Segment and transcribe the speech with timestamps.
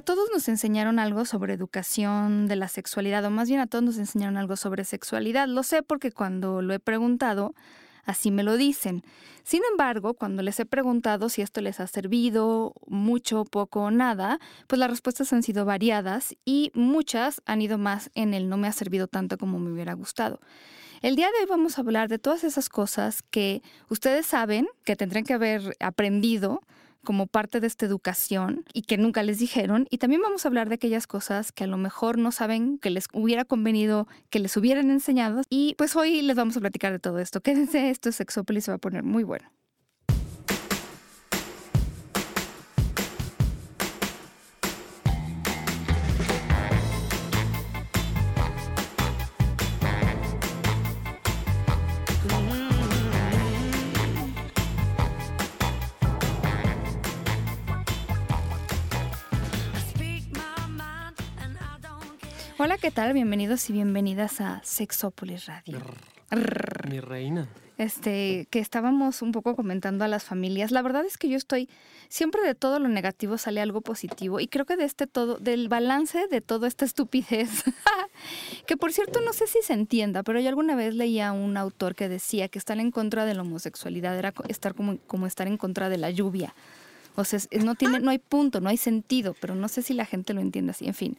[0.00, 3.84] A todos nos enseñaron algo sobre educación de la sexualidad, o más bien a todos
[3.84, 5.46] nos enseñaron algo sobre sexualidad.
[5.46, 7.54] Lo sé porque cuando lo he preguntado,
[8.06, 9.02] así me lo dicen.
[9.42, 14.38] Sin embargo, cuando les he preguntado si esto les ha servido mucho, poco o nada,
[14.68, 18.68] pues las respuestas han sido variadas y muchas han ido más en el no me
[18.68, 20.40] ha servido tanto como me hubiera gustado.
[21.02, 24.96] El día de hoy vamos a hablar de todas esas cosas que ustedes saben que
[24.96, 26.62] tendrán que haber aprendido
[27.04, 29.86] como parte de esta educación y que nunca les dijeron.
[29.90, 32.90] Y también vamos a hablar de aquellas cosas que a lo mejor no saben que
[32.90, 35.42] les hubiera convenido que les hubieran enseñado.
[35.48, 37.40] Y pues hoy les vamos a platicar de todo esto.
[37.40, 39.50] Quédense, esto es Sexópolis, se va a poner muy bueno.
[62.62, 63.14] Hola, ¿qué tal?
[63.14, 65.80] Bienvenidos y bienvenidas a Sexópolis Radio.
[66.90, 67.48] Mi reina.
[67.78, 70.70] Este, que estábamos un poco comentando a las familias.
[70.70, 71.70] La verdad es que yo estoy,
[72.10, 75.70] siempre de todo lo negativo sale algo positivo y creo que de este todo, del
[75.70, 77.64] balance de toda esta estupidez,
[78.66, 81.56] que por cierto no sé si se entienda, pero yo alguna vez leía a un
[81.56, 85.46] autor que decía que estar en contra de la homosexualidad era estar como, como estar
[85.46, 86.54] en contra de la lluvia.
[87.16, 90.04] O sea, no tiene, no hay punto, no hay sentido, pero no sé si la
[90.04, 90.86] gente lo entiende así.
[90.86, 91.16] En fin,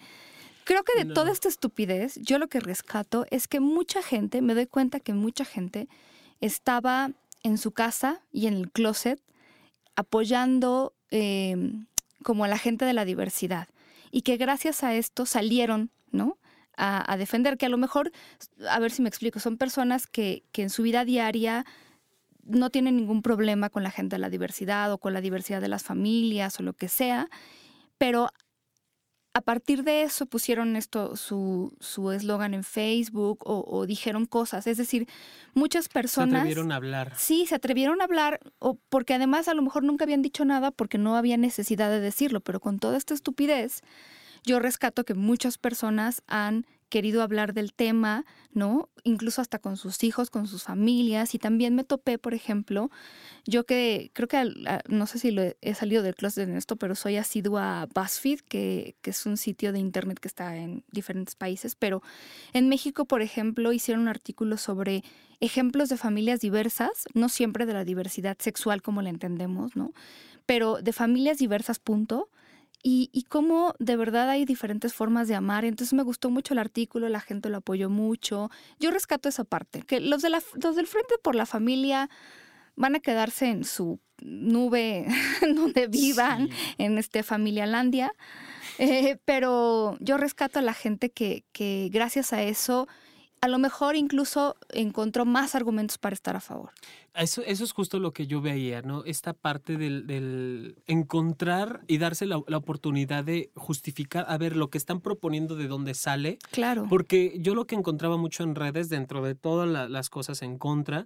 [0.64, 4.54] Creo que de toda esta estupidez, yo lo que rescato es que mucha gente, me
[4.54, 5.88] doy cuenta que mucha gente
[6.40, 7.12] estaba
[7.44, 9.20] en su casa y en el closet
[9.95, 11.88] apoyando em,
[12.23, 13.67] como a la gente de la diversidad
[14.12, 16.38] y que gracias a esto salieron, ¿no?
[16.84, 18.12] A, defender, que a lo mejor,
[18.67, 21.64] a ver si me explico, son personas que, que en su vida diaria
[22.44, 25.67] no tienen ningún problema con la gente de la diversidad o con la diversidad de
[25.67, 27.30] las familias o lo que sea,
[28.00, 28.32] pero
[29.33, 34.67] a partir de eso pusieron esto, su eslogan en Facebook o, dijeron cosas.
[34.67, 35.07] Es decir,
[35.53, 36.31] muchas personas...
[36.31, 37.14] Se atrevieron a hablar.
[37.17, 40.71] Sí, se atrevieron a hablar, o porque además a lo mejor nunca habían dicho nada
[40.71, 43.81] porque no había necesidad de decirlo, pero con toda esta estupidez,
[44.43, 48.89] yo rescato que muchas personas han querido hablar del tema, ¿no?
[49.03, 51.33] Incluso hasta con sus hijos, con sus familias.
[51.33, 52.91] Y también me topé, por ejemplo,
[53.45, 54.53] yo que creo que,
[54.87, 58.41] no sé si lo he, salido del closet en esto, pero soy asidua a BuzzFeed,
[58.41, 61.75] que, que es un sitio de internet que está en diferentes países.
[61.75, 62.03] Pero
[62.53, 65.03] en México, por ejemplo, hicieron un artículo sobre
[65.39, 69.93] ejemplos de familias diversas, no siempre de la diversidad sexual como la entendemos, ¿no?
[70.45, 72.29] Pero de familias diversas, punto
[72.83, 75.65] y, cómo de verdad hay diferentes formas de amar.
[75.65, 78.49] Entonces me gustó mucho el artículo, la gente lo apoyó mucho.
[78.80, 82.09] Yo rescato esa parte, que los, de la, los del Frente por la Familia
[82.75, 85.05] van a quedarse en su nube
[85.55, 88.14] donde vivan, en este Familialandia.
[88.77, 92.87] Eh, pero yo rescato a la gente que, que gracias a eso
[93.41, 96.71] a lo mejor incluso encontró más argumentos para estar a favor.
[97.14, 99.04] Eso, eso es justo lo que yo veía, ¿no?
[99.04, 105.02] Esta parte del, encontrar y darse la, oportunidad de justificar, a ver, lo que están
[105.02, 106.39] proponiendo de dónde sale.
[106.52, 106.86] Claro.
[106.89, 111.05] Porque yo lo que encontraba mucho en redes, dentro de todas las cosas en contra,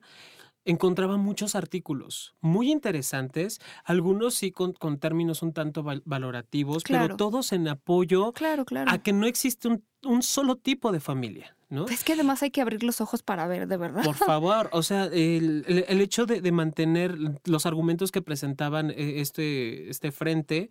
[0.65, 7.67] encontraba muchos artículos muy interesantes, algunos sí con, términos un tanto valorativos, pero todos en
[7.67, 8.91] apoyo claro, claro.
[8.91, 11.54] a que no existe un, un solo tipo de familia.
[11.75, 11.87] ¿No?
[11.87, 14.03] Es que además hay que abrir los ojos para ver, de verdad.
[14.03, 19.19] Por favor, o sea, el, el, hecho de, de, mantener los argumentos que presentaban eh,
[19.21, 20.69] este, este frente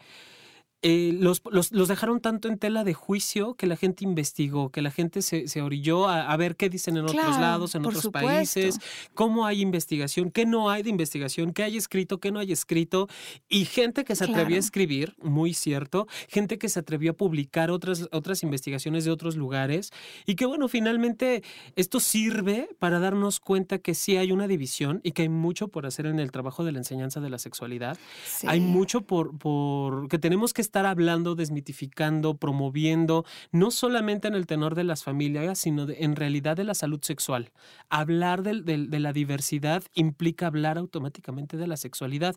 [0.87, 4.91] eh, los, los, dejaron tanto en tela de juicio que la gente investigó, que la
[4.91, 8.79] gente se, se orilló a, ver qué dicen en otros lados, en otros países,
[9.15, 13.09] cómo hay investigación, qué no hay de investigación, qué hay escrito, qué no hay escrito,
[13.49, 17.71] y gente que se atrevió a escribir, muy cierto, gente que se atrevió a publicar
[17.71, 19.91] otras, otras investigaciones de otros lugares,
[20.27, 21.43] y que bueno, finalmente
[21.77, 25.87] esto sirve para darnos cuenta que sí hay una división y que hay mucho por
[25.87, 27.97] hacer en el trabajo de la enseñanza de la sexualidad.
[28.47, 34.35] Hay mucho por, por que tenemos que estar estar hablando, desmitificando, promoviendo, no solamente en
[34.35, 37.53] el tenor de las familias, sino en realidad de la salud sexual.
[37.91, 42.35] Hablar de, la diversidad implica hablar automáticamente de la sexualidad.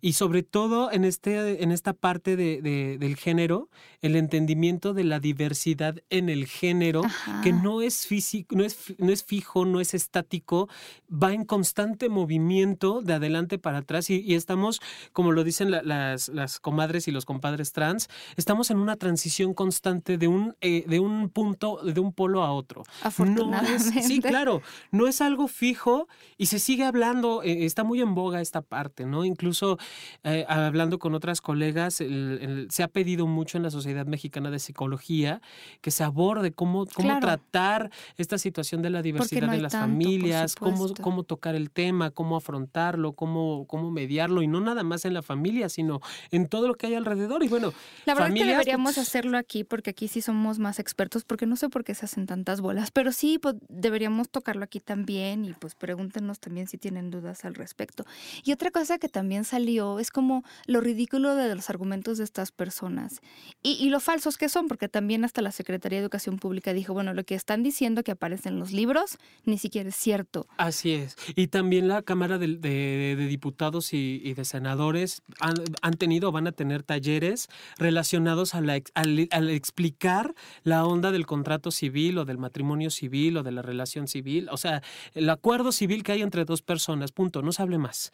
[0.00, 3.70] Y sobre todo en, este, en esta parte del género,
[4.02, 7.02] el entendimiento de la diversidad en el género,
[7.42, 10.68] que no es, físico, no, es, no es fijo, no es estático,
[11.10, 14.80] va en constante movimiento de adelante para atrás y, estamos,
[15.12, 20.18] como lo dicen las, las comadres y los compadres trans, estamos en una transición constante
[20.18, 22.82] de un, eh, de un punto, de un polo a otro.
[23.02, 24.02] Afortunadamente.
[24.02, 24.60] sí, claro,
[24.90, 26.06] no es algo fijo
[26.36, 29.24] y se sigue hablando, eh, está muy en boga esta parte, ¿no?
[29.24, 29.78] Incluso
[30.24, 35.40] eh, hablando con otras colegas, se ha pedido mucho en la Sociedad Mexicana de Psicología
[35.80, 40.92] que se aborde cómo, cómo tratar esta situación de la diversidad de las familias, cómo,
[41.00, 45.22] cómo tocar el tema, cómo afrontarlo, cómo, cómo mediarlo, y no nada más en la
[45.22, 46.00] familia, sino
[46.30, 47.42] en todo lo que hay alrededor.
[47.42, 47.69] Y bueno,
[48.06, 51.56] la verdad es que deberíamos hacerlo aquí, porque aquí sí somos más expertos, porque no
[51.56, 55.52] sé por qué se hacen tantas bolas, pero sí pues, deberíamos tocarlo aquí también y
[55.52, 58.04] pues pregúntenos también si tienen dudas al respecto.
[58.44, 62.52] Y otra cosa que también salió es como lo ridículo de los argumentos de estas
[62.52, 63.20] personas
[63.62, 66.94] y, y lo falsos que son, porque también hasta la Secretaría de Educación Pública dijo,
[66.94, 70.46] bueno, lo que están diciendo que aparece en los libros ni siquiera es cierto.
[70.56, 71.16] Así es.
[71.36, 76.52] Y también la Cámara de, de, Diputados y, de Senadores han, han, tenido, van a
[76.52, 82.90] tener talleres relacionados a la, al, explicar la onda del contrato civil o del matrimonio
[82.90, 84.48] civil o de la relación civil.
[84.50, 84.82] O sea,
[85.14, 88.12] el acuerdo civil que hay entre dos personas, punto, no se hable más.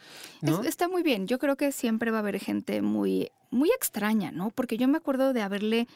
[0.64, 1.26] está muy bien.
[1.26, 4.50] Yo creo que siempre va a haber gente muy, muy extraña, ¿no?
[4.50, 5.86] Porque yo me acuerdo de haberle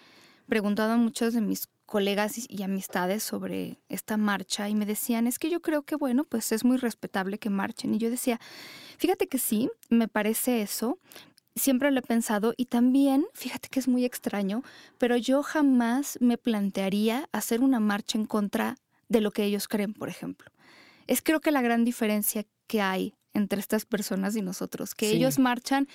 [0.46, 5.38] preguntado a muchos de mis colegas y amistades sobre esta marcha y me decían, es
[5.38, 7.94] que yo creo que, bueno, pues es muy respetable que marchen.
[7.94, 8.40] Y yo decía,
[8.96, 10.98] fíjate que sí, me parece eso,
[11.61, 14.62] siempre lo he pensado y también, fíjate que es muy extraño,
[14.99, 18.77] pero yo jamás me plantearía hacer una marcha en contra
[19.09, 20.51] de lo que ellos creen, por ejemplo.
[21.07, 25.39] Es creo que la gran diferencia que hay entre estas personas y nosotros, que ellos
[25.39, 25.89] marchan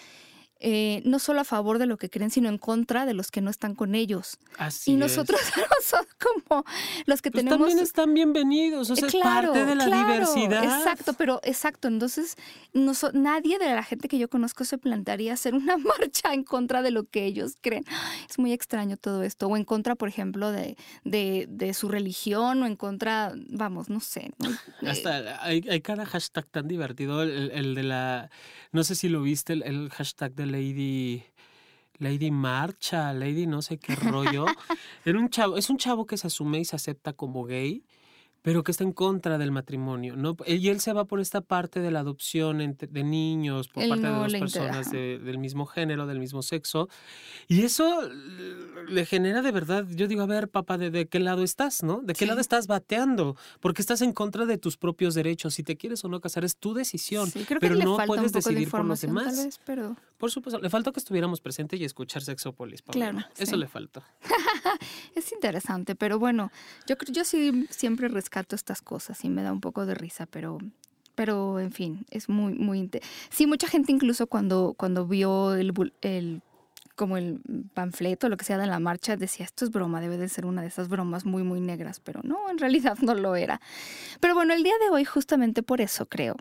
[0.60, 3.42] eh, no solo a favor de lo que creen, sino en contra de los que
[3.42, 4.38] no están con ellos.
[4.58, 5.40] Así y nosotros
[5.84, 6.64] somos como
[7.06, 7.68] los que pues tenemos.
[7.68, 10.64] También están bienvenidos, o sea, es parte de la diversidad.
[10.64, 11.88] Exacto, pero exacto.
[11.88, 12.38] Entonces,
[12.74, 16.82] no nadie de la gente que yo conozco se plantearía hacer una marcha en contra
[16.82, 17.84] de lo que ellos creen.
[18.30, 19.48] Es muy extraño todo esto.
[19.48, 24.32] O en contra, por ejemplo, de, de, su religión, o en contra, vamos, no sé.
[24.86, 28.30] Hasta eh, hay, hay, cada hashtag tan divertido, el, de la.
[28.72, 31.24] No sé si lo viste, el hashtag de Lady.
[31.98, 34.46] Lady Marcha, Lady no sé qué rollo.
[35.06, 37.84] Era un chavo, es un chavo que se asume y se acepta como gay
[38.46, 40.38] pero que está en contra del matrimonio, ¿no?
[40.46, 44.14] Y él se va por esta parte de la adopción de niños por parte de
[44.14, 46.88] dos personas del mismo género, del mismo sexo,
[47.48, 48.08] y eso
[48.88, 52.02] le genera de verdad, yo digo, a ver, papá, ¿de, qué lado estás, no?
[52.04, 53.36] ¿De qué lado estás bateando?
[53.62, 56.56] Porque estás en contra de tus propios derechos, si te quieres o no casar es
[56.56, 59.60] tu decisión, pero no puedes decidir por los demás.
[59.66, 59.96] pero...
[60.18, 64.04] Por supuesto, le faltó que estuviéramos presentes y escuchar Sexópolis, Claro, Eso le faltó.
[65.16, 66.52] es interesante, pero bueno,
[66.88, 70.60] yo, yo sí siempre rescato estas cosas y me da un poco de risa, pero
[71.16, 72.90] pero en fin, es muy, muy...
[73.30, 76.42] Sí, mucha gente incluso cuando, cuando vio el, el
[76.96, 77.42] como el
[77.74, 80.62] panfleto, lo que sea de la marcha, decía, esto es broma, debe de ser una
[80.62, 83.62] de esas bromas muy, muy negras, pero no, en realidad no lo era.
[84.20, 86.36] Pero bueno, el día de hoy, justamente por eso creo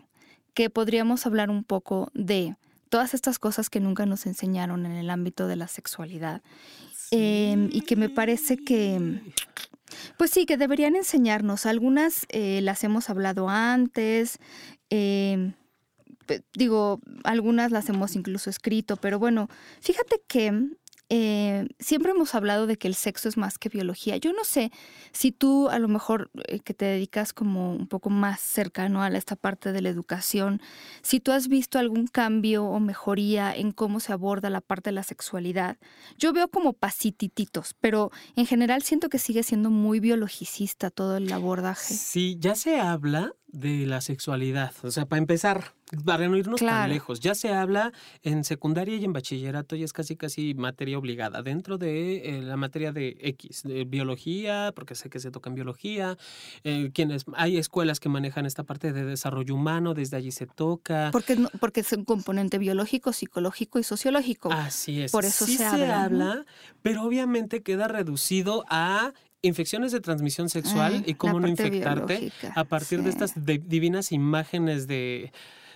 [0.53, 2.55] que podríamos hablar un poco de
[2.89, 6.41] todas estas cosas que nunca nos enseñaron en el ámbito de la sexualidad
[7.11, 9.21] em, y que me parece que
[10.17, 11.65] pues sí, que deberían enseñarnos.
[11.65, 14.39] Algunas eh, las hemos hablado antes,
[14.89, 15.53] em,
[16.53, 19.49] digo, algunas las hemos incluso escrito, pero bueno,
[19.81, 20.69] fíjate que
[21.09, 24.17] eh, siempre hemos hablado de que el sexo es más que biología.
[24.17, 24.71] Yo no sé
[25.11, 29.09] si tú a lo mejor eh, que te dedicas como un poco más cercano a
[29.09, 30.61] esta parte de la educación,
[31.01, 34.95] si tú has visto algún cambio o mejoría en cómo se aborda la parte de
[34.95, 35.77] la sexualidad.
[36.17, 41.31] Yo veo como pasitititos, pero en general siento que sigue siendo muy biologicista todo el
[41.31, 41.93] abordaje.
[41.93, 44.73] Sí, ya se habla de la sexualidad.
[44.83, 49.05] O sea, para empezar, para no irnos tan lejos, ya se habla en secundaria y
[49.05, 51.41] en bachillerato y es casi casi materia obligada.
[51.41, 55.55] Dentro de eh, la materia de X, de biología, porque sé que se toca en
[55.55, 56.17] biología,
[56.63, 61.09] eh, quienes, hay escuelas que manejan esta parte de desarrollo humano, desde allí se toca.
[61.11, 64.51] Porque, porque es un componente biológico, psicológico y sociológico.
[64.51, 65.11] Así es.
[65.13, 66.45] Por eso se, habla,
[66.81, 69.13] pero obviamente queda reducido a
[69.45, 75.31] infecciones de transmisión sexual y cómo no infectarte a partir de estas divinas imágenes de,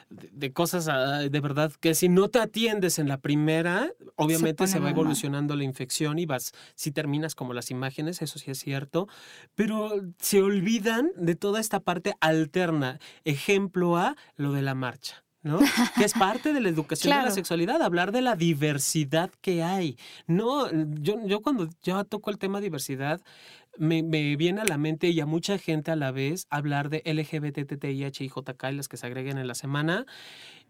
[0.09, 4.79] de, cosas ah, de verdad que si no te atiendes en la primera, obviamente se,
[4.79, 9.07] va evolucionando la infección y vas, si terminas como las imágenes, eso sí es cierto,
[9.55, 12.99] pero se olvidan de toda esta parte alterna.
[13.23, 15.23] Ejemplo A, lo de la marcha.
[15.41, 15.59] ¿no?
[15.97, 19.97] Que es parte de la educación de la sexualidad, hablar de la diversidad que hay.
[20.27, 23.21] No, yo, yo cuando ya toco el tema diversidad,
[23.77, 27.01] me, me, viene a la mente y a mucha gente a la vez hablar de
[27.05, 28.29] LGBTTIH y
[28.77, 30.05] las que se agreguen en la semana.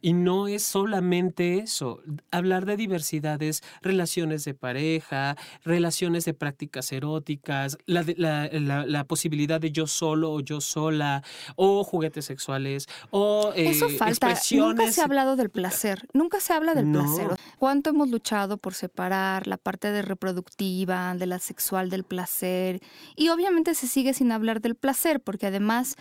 [0.02, 2.02] Y no es solamente eso,
[2.32, 8.50] hablar de diversidades, relaciones de pareja, relaciones de prácticas eróticas, la, la,
[8.86, 11.24] la, posibilidad de yo solo o yo sola,
[11.56, 14.36] o juguetes sexuales, o eh, Eso falta.
[14.52, 17.28] Nunca se ha hablado del placer, nunca se habla del placer.
[17.58, 22.82] ¿Cuánto hemos luchado por separar la parte de reproductiva, de la sexual, del placer?
[23.16, 25.96] Y obviamente se sigue sin hablar del placer, porque además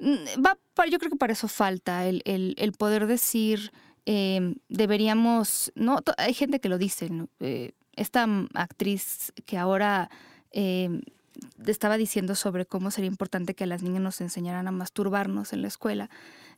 [0.00, 3.70] Mm, va, yo creo que para eso falta el, el, poder decir,
[4.06, 10.10] em, deberíamos, no, hay gente que lo dice, eh, esta actriz que ahora
[10.52, 11.02] em,
[11.66, 15.62] estaba diciendo sobre cómo sería importante que a las niñas nos enseñaran a masturbarnos en
[15.62, 16.08] la escuela.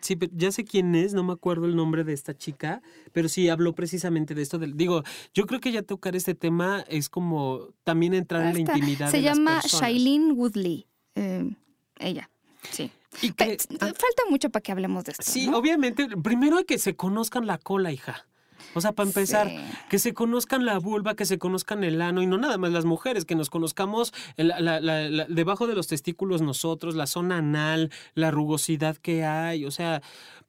[0.00, 2.80] Sí, ya sé quién es, no me acuerdo el nombre de esta chica,
[3.12, 4.58] pero sí habló precisamente de esto.
[4.58, 5.02] digo,
[5.34, 9.10] yo creo que ya tocar este tema es como también entrar en la intimidad.
[9.10, 9.66] Se de llama las.
[9.66, 11.56] Shailene Woodley, em,
[11.98, 12.30] ella,
[12.70, 12.90] sí.
[13.20, 15.24] Y que, ah, Falta mucho para que hablemos de esto.
[15.24, 18.26] Sí, obviamente, primero hay que se conozcan la cola, hija.
[18.74, 19.50] O sea, para empezar,
[19.90, 22.84] que se conozcan la vulva, que se conozcan el ano y no nada más las
[22.84, 29.24] mujeres, que nos conozcamos debajo de los testículos nosotros, la zona anal, la rugosidad que
[29.24, 29.66] hay.
[29.66, 30.02] O sea,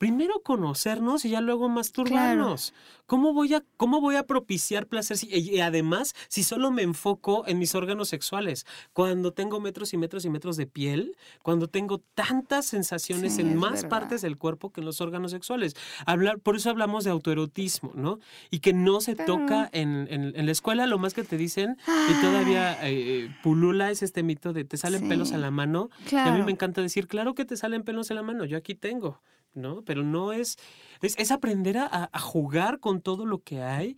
[0.03, 2.73] primero conocernos y ya luego masturbarnos.
[3.05, 5.17] ¿Cómo voy a, cómo voy a propiciar placer?
[5.29, 10.25] y además, si solo me enfoco en mis órganos sexuales, cuando tengo metros y metros
[10.25, 14.85] y metros de piel, cuando tengo tantas sensaciones en más partes del cuerpo que en
[14.87, 15.73] los órganos sexuales.
[16.05, 18.19] Hablar, por eso hablamos de autoerotismo, ¿no?
[18.51, 21.77] Y que no se toca en, en, la escuela, lo más que te dicen,
[22.09, 25.89] y todavía eh, pulula es este mito de te salen pelos a la mano.
[26.11, 28.57] Y a mí me encanta decir, claro que te salen pelos en la mano, yo
[28.57, 29.21] aquí tengo.
[29.53, 29.83] ¿No?
[29.83, 30.57] Pero no es,
[31.01, 33.97] es, aprender a, jugar con todo lo que hay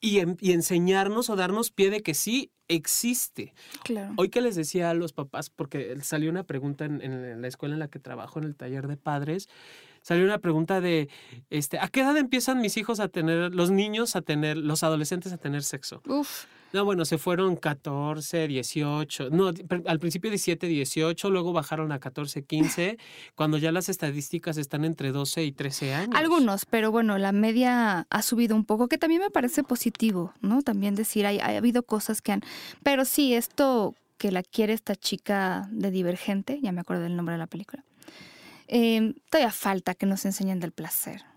[0.00, 3.54] y, y, enseñarnos o darnos pie de que sí existe.
[3.84, 4.14] Claro.
[4.16, 7.74] Hoy que les decía a los papás, porque salió una pregunta en, en, la escuela
[7.74, 9.48] en la que trabajo, en el taller de padres,
[10.02, 11.08] salió una pregunta de,
[11.50, 15.32] este, ¿a qué edad empiezan mis hijos a tener, los niños a tener, los adolescentes
[15.32, 16.02] a tener sexo?
[16.06, 16.46] Uf.
[16.72, 19.50] No, bueno, se fueron 14, 18, no,
[19.86, 22.98] al principio 17, 18, luego bajaron a 14, 15,
[23.34, 26.16] cuando ya las estadísticas están entre 12 y 13 años.
[26.16, 30.62] Algunos, pero bueno, la media ha subido un poco, que también me parece positivo, ¿no?
[30.62, 32.42] También decir, hay, ha habido cosas que han...
[32.82, 37.34] Pero sí, esto que la quiere esta chica de Divergente, ya me acuerdo del nombre
[37.34, 37.84] de la película,
[38.68, 41.31] eh, todavía falta que nos enseñen del placer.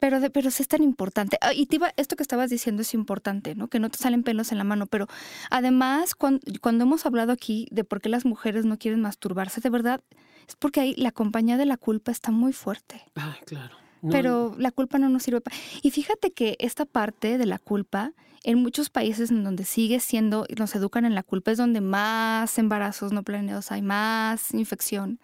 [0.00, 1.38] Pero, de, pero es tan importante.
[1.40, 3.68] Ah, y esto que estabas diciendo es importante, ¿no?
[3.68, 4.86] Que no te salen pelos en la mano.
[4.86, 5.06] Pero
[5.50, 9.70] además, cuando, cuando hemos hablado aquí de por qué las mujeres no quieren masturbarse, de
[9.70, 10.00] verdad,
[10.48, 13.02] es porque ahí la compañía de la culpa está muy fuerte.
[13.14, 13.76] Ay, claro.
[14.10, 15.56] pero la culpa no nos sirve para...
[15.82, 18.12] Y fíjate que esta parte de la culpa,
[18.44, 22.58] en muchos países en donde sigue siendo, nos educan en la culpa, es donde más
[22.58, 25.18] embarazos no planeados hay, más infección.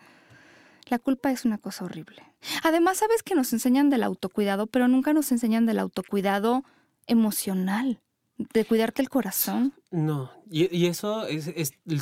[0.93, 2.23] La culpa es una cosa horrible.
[2.63, 6.65] Además, sabes que nos enseñan del autocuidado, pero nunca nos enseñan del autocuidado
[7.07, 8.03] emocional,
[8.37, 9.73] de cuidarte el corazón.
[9.91, 11.51] No, y, eso es,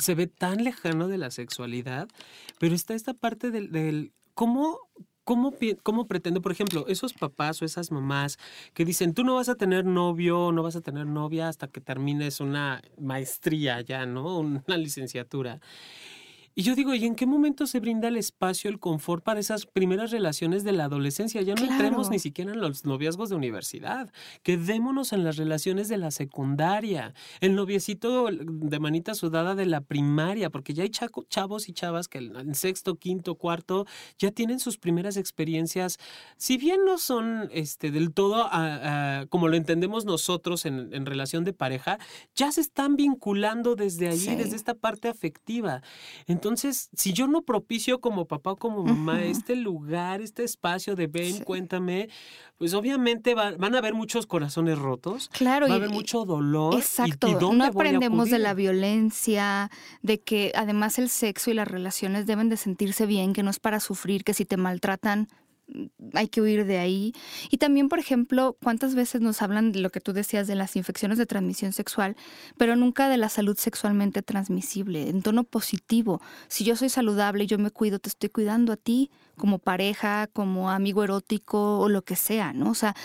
[0.01, 2.09] se ve tan lejano de la sexualidad,
[2.59, 4.77] pero está esta parte del, cómo,
[5.23, 8.39] ¿Cómo, ¿Cómo pretende, por ejemplo, esos papás o esas mamás
[8.73, 11.79] que dicen, tú no vas a tener novio, no vas a tener novia hasta que
[11.79, 14.39] termines una maestría ya, ¿no?
[14.39, 15.61] Una licenciatura.
[16.61, 19.65] Y yo digo, ¿y en qué momento se brinda el espacio, el confort para esas
[19.65, 21.41] primeras relaciones de la adolescencia?
[21.41, 24.13] Ya no entremos ni siquiera en los noviazgos de universidad.
[24.43, 30.51] Quedémonos en las relaciones de la secundaria, el noviecito de manita sudada de la primaria,
[30.51, 33.87] porque ya hay chavos y chavas que en sexto, quinto, cuarto
[34.19, 35.97] ya tienen sus primeras experiencias,
[36.37, 38.47] si bien no son este, del todo
[39.29, 41.97] como lo entendemos nosotros en, en, relación de pareja,
[42.35, 45.81] ya se están vinculando desde allí, desde esta parte afectiva.
[46.27, 51.07] Entonces, si yo no propicio como papá o como mamá este lugar, este espacio de
[51.07, 52.09] ven, cuéntame,
[52.57, 55.29] pues obviamente van a haber muchos corazones rotos.
[55.29, 55.67] Claro.
[55.67, 56.75] Va a haber mucho dolor.
[56.75, 57.27] Exacto.
[57.27, 62.49] ¿Y, no aprendemos de la violencia, de que además el sexo y las relaciones deben
[62.49, 65.27] de sentirse bien, que no es para sufrir, que si te maltratan,
[66.13, 67.13] hay que huir de ahí.
[67.49, 70.75] Y también, por ejemplo, cuántas veces nos hablan de lo que tú decías de las
[70.75, 72.15] infecciones de transmisión sexual,
[72.57, 76.21] pero nunca de la salud sexualmente transmisible, en tono positivo.
[76.47, 80.69] Si yo soy saludable yo me cuido, te estoy cuidando a ti como pareja, como
[80.69, 82.71] amigo erótico o lo que sea, ¿no?
[82.71, 82.95] O sea,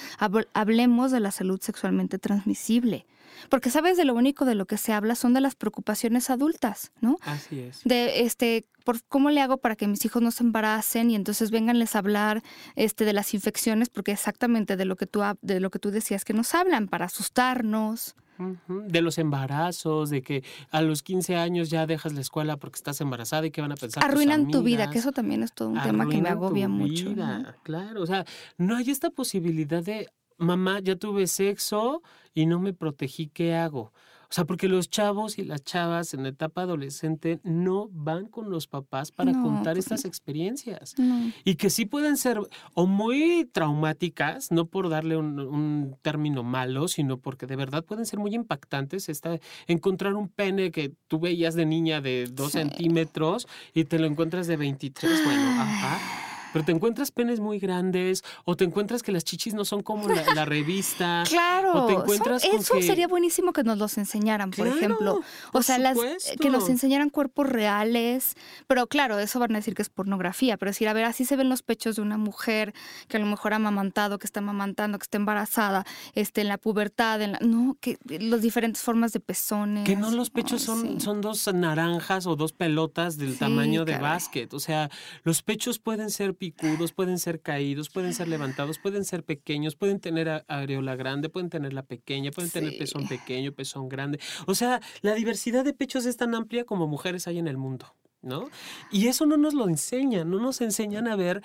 [0.53, 3.07] hablemos de la salud sexualmente transmisible.
[3.49, 6.93] Porque sabes de lo único de lo que se habla son de las preocupaciones adultas,
[7.01, 7.17] ¿no?
[7.23, 7.83] Así es.
[7.85, 11.51] De este, por cómo le hago para que mis hijos no se embaracen y entonces
[11.51, 12.43] venganles a hablar
[12.77, 16.25] este de las infecciones porque exactamente de lo que tú de lo que tú decías
[16.25, 18.15] que nos hablan para asustarnos.
[18.39, 23.01] De los embarazos, de que a los 15 años ya dejas la escuela porque estás
[23.01, 24.05] embarazada y que van a pensar.
[24.05, 27.15] Arruinan tu vida, que eso también es todo un tema que me agobia mucho.
[27.63, 28.27] Claro, o sea,
[28.59, 32.03] no hay esta posibilidad de, mamá, ya tuve sexo
[32.35, 33.93] y no me protegí, ¿qué hago?
[34.29, 38.51] O sea, porque los chavos y las chavas en la etapa adolescente no van con
[38.51, 40.97] los papás para contar estas experiencias.
[41.45, 42.41] Y que sí pueden ser
[42.75, 48.19] o muy traumáticas, no por darle un, término malo, sino porque de verdad pueden ser
[48.19, 49.09] muy impactantes.
[49.09, 49.39] Esta,
[49.69, 54.49] encontrar un pene que tú veías de niña de dos centímetros y te lo encuentras
[54.49, 59.25] de 23, bueno, ajá pero te encuentras penes muy grandes o te encuentras que las
[59.25, 61.23] chichis no son como la, revista.
[61.29, 65.21] claro, o te encuentras eso sería buenísimo que nos los enseñaran, por ejemplo.
[65.53, 65.99] O sea, las,
[66.41, 68.37] que nos enseñaran cuerpos reales,
[68.67, 71.37] pero claro, eso van a decir que es pornografía, pero decir, a ver, así se
[71.37, 72.73] ven los pechos de una mujer
[73.09, 75.85] que a lo mejor ha amamantado, que está amamantando, que está embarazada,
[76.15, 79.85] este, en la pubertad, en la, no, que las diferentes formas de pezones.
[79.85, 84.55] Que no los pechos son, son dos naranjas o dos pelotas del tamaño de básquet.
[84.55, 84.89] O sea,
[85.23, 89.99] los pechos pueden ser picudos, pueden ser caídos, pueden ser levantados, pueden ser pequeños, pueden
[89.99, 94.21] tener areola grande, pueden tener la pequeña, pueden tener pezón pequeño, pezón grande.
[94.47, 97.97] O sea, la diversidad de pechos es tan amplia como mujeres hay en el mundo,
[98.23, 98.49] ¿no?
[98.93, 101.43] Y eso no nos lo enseñan, no nos enseñan a ver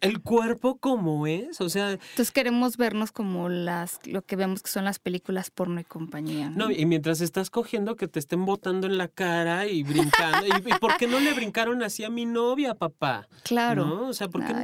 [0.00, 1.92] el cuerpo como es, o sea...
[1.92, 6.50] Entonces queremos vernos como las, lo que vemos que son las películas porno y compañía.
[6.50, 10.78] No, y mientras estás cogiendo que te estén botando en la cara y brincando, y,
[10.78, 13.28] por qué no le brincaron así a mi novia, papá?
[13.42, 14.06] Claro.
[14.06, 14.54] O sea, porque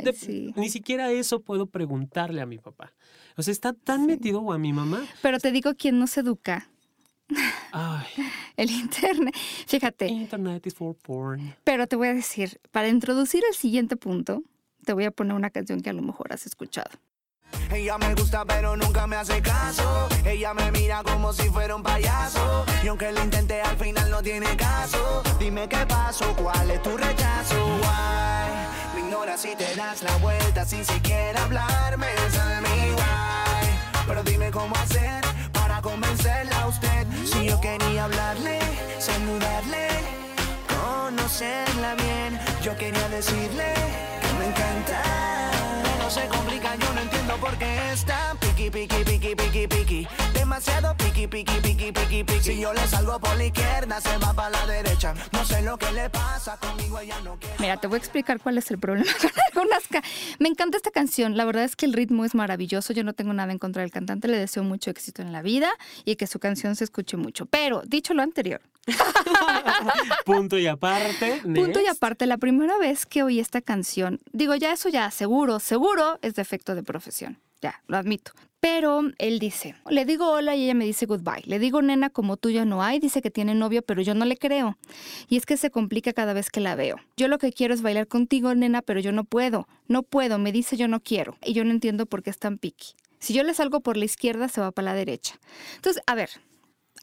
[0.56, 2.92] ni siquiera eso puedo preguntarle a mi papá.
[3.36, 5.02] O sea, está tan metido o a mi mamá.
[5.22, 6.68] Pero te digo quién no se educa.
[7.72, 8.06] Ay.
[8.56, 9.34] El internet.
[9.66, 10.06] Fíjate.
[10.08, 11.54] Internet is for porn.
[11.64, 14.42] Pero te voy a decir, para introducir el siguiente punto,
[14.84, 16.90] te voy a poner una canción que a lo mejor has escuchado.
[17.70, 20.08] Ella me gusta pero nunca me hace caso.
[20.24, 22.64] Ella me mira como si fuera un payaso.
[22.82, 25.22] Y aunque lo intenté al final no tiene caso.
[25.38, 27.66] Dime qué pasó, cuál es tu rechazo.
[27.76, 28.94] Why?
[28.94, 32.08] Me ignoras y te das la vuelta sin siquiera hablarme.
[32.62, 34.06] Mi why.
[34.06, 35.22] Pero dime cómo hacer
[35.52, 37.06] para convencerla a usted.
[37.24, 38.58] Si yo quería hablarle,
[38.98, 39.88] saludarle,
[41.16, 42.38] conocerla bien.
[42.62, 43.74] Yo quería decirle
[44.38, 45.02] me encanta.
[45.98, 48.34] No se complica, yo no entiendo por qué está
[48.70, 50.08] piqui, piqui, piqui, piqui, piqui.
[50.34, 52.42] Demasiado piqui, piqui, piqui, piqui, piqui.
[52.42, 55.14] Si yo le salgo por la izquierda, se va para la derecha.
[55.32, 57.56] No sé lo que le pasa conmigo, ella no quiere.
[57.58, 59.10] Mira, te voy a explicar cuál es el problema
[59.54, 59.68] con
[60.38, 61.36] Me encanta esta canción.
[61.36, 62.92] La verdad es que el ritmo es maravilloso.
[62.92, 64.28] Yo no tengo nada en contra del cantante.
[64.28, 65.70] Le deseo mucho éxito en la vida
[66.04, 67.46] y que su canción se escuche mucho.
[67.46, 68.60] Pero, dicho lo anterior,
[70.24, 71.40] Punto y aparte.
[71.42, 75.60] Punto y aparte, la primera vez que oí esta canción, digo, ya eso ya seguro,
[75.60, 77.38] seguro es defecto de profesión.
[77.60, 78.32] Ya, lo admito.
[78.62, 81.42] Pero él dice, le digo hola y ella me dice goodbye.
[81.46, 84.24] Le digo nena como tú ya no hay, dice que tiene novio, pero yo no
[84.24, 84.78] le creo.
[85.28, 87.00] Y es que se complica cada vez que la veo.
[87.16, 89.66] Yo lo que quiero es bailar contigo, nena, pero yo no puedo.
[89.88, 91.36] No puedo, me dice yo no quiero.
[91.44, 92.92] Y yo no entiendo por qué es tan piqui.
[93.18, 95.40] Si yo le salgo por la izquierda, se va para la derecha.
[95.74, 96.30] Entonces, a ver,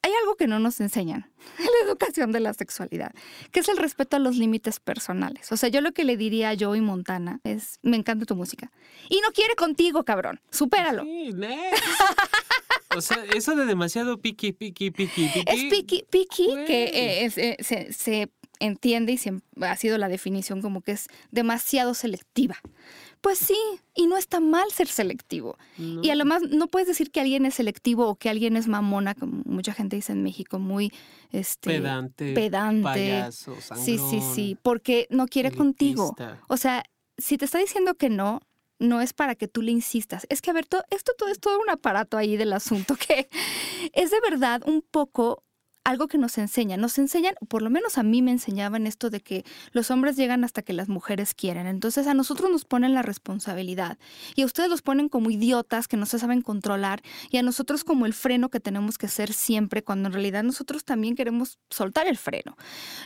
[0.02, 3.14] hay algo que no nos enseñan en la educación de la sexualidad,
[3.52, 5.52] que es el respeto a los límites personales.
[5.52, 8.72] O sea, yo lo que le diría a Joey Montana es, me encanta tu música.
[9.10, 10.40] Y no quiere contigo, cabrón.
[10.52, 11.04] Supéralo.
[11.04, 11.34] Sí,
[12.96, 15.44] o sea, eso de demasiado piqui, piqui, piqui, piqui.
[15.46, 19.20] Es piqui, piqui, que eh, eh, se, se entiende y
[19.64, 22.58] ha sido la definición como que es demasiado selectiva.
[23.22, 23.58] Pues sí,
[23.96, 25.58] y no está mal ser selectivo.
[25.78, 29.42] Y además no puedes decir que alguien es selectivo o que alguien es mamona, como
[29.46, 30.94] mucha gente dice en México, muy
[31.32, 32.84] este, pedante, pedante.
[32.84, 36.16] Payaso, sí, sí, sí, porque no quiere contigo.
[36.48, 36.84] O sea,
[37.18, 38.42] si te está diciendo que no,
[38.80, 40.26] no es para que tú le insistas.
[40.30, 43.30] Es que, a ver, esto todo es todo un aparato ahí del asunto que
[43.94, 45.44] es de verdad un poco
[45.84, 46.82] algo que nos enseñan.
[46.82, 50.44] Nos enseñan, por lo menos a mí me enseñaban esto de que los hombres llegan
[50.44, 51.68] hasta que las mujeres quieren.
[51.68, 53.98] Entonces a nosotros nos ponen la responsabilidad
[54.36, 57.84] y a ustedes los ponen como idiotas que no se saben controlar y a nosotros
[57.84, 62.08] como el freno que tenemos que ser siempre cuando en realidad nosotros también queremos soltar
[62.08, 62.58] el freno.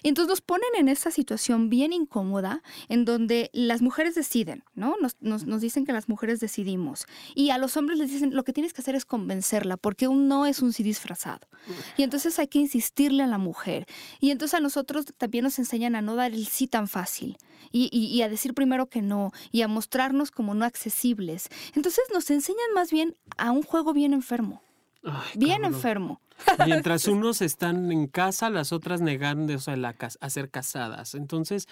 [0.01, 4.95] Y entonces nos ponen en esta situación bien incómoda en donde las mujeres deciden, ¿no?
[5.01, 7.05] Nos, nos, nos dicen que las mujeres decidimos
[7.35, 10.27] y a los hombres les dicen lo que tienes que hacer es convencerla porque un
[10.27, 11.47] no es un sí disfrazado.
[11.97, 13.85] Y entonces hay que insistirle a la mujer.
[14.19, 17.37] Y entonces a nosotros también nos enseñan a no dar el sí tan fácil
[17.71, 21.49] y, a decir primero que no y a mostrarnos como no accesibles.
[21.75, 24.61] Entonces nos enseñan más bien a un juego bien enfermo.
[25.35, 26.21] bien enfermo.
[26.65, 31.15] Mientras unos están en casa, las otras negándose a, ser casadas.
[31.15, 31.67] Entonces,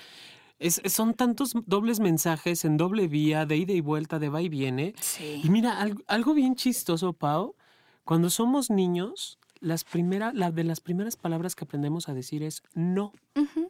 [0.85, 4.93] son tantos dobles mensajes en doble vía, de ida y vuelta, de va y viene.
[5.19, 7.55] Y mira, algo, algo bien chistoso, Pau.
[8.03, 12.61] Cuando somos niños, las primeras, la de las primeras palabras que aprendemos a decir es
[12.73, 13.13] no,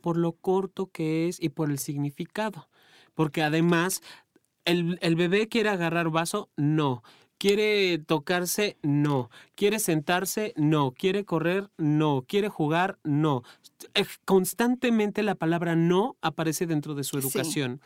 [0.02, 2.68] por lo corto que es y por el significado.
[3.14, 4.02] Porque además,
[4.66, 7.04] el, el bebé quiere agarrar vaso, no.
[7.38, 8.78] ¿Quiere tocarse?
[8.84, 9.30] No.
[9.56, 10.54] ¿Quiere sentarse?
[10.58, 10.92] No.
[10.92, 11.70] ¿Quiere correr?
[11.78, 12.24] No.
[12.28, 13.00] ¿Quiere jugar?
[13.04, 13.42] No.
[14.26, 17.28] Constantemente la palabra no aparece dentro de su Sí.
[17.28, 17.82] educación.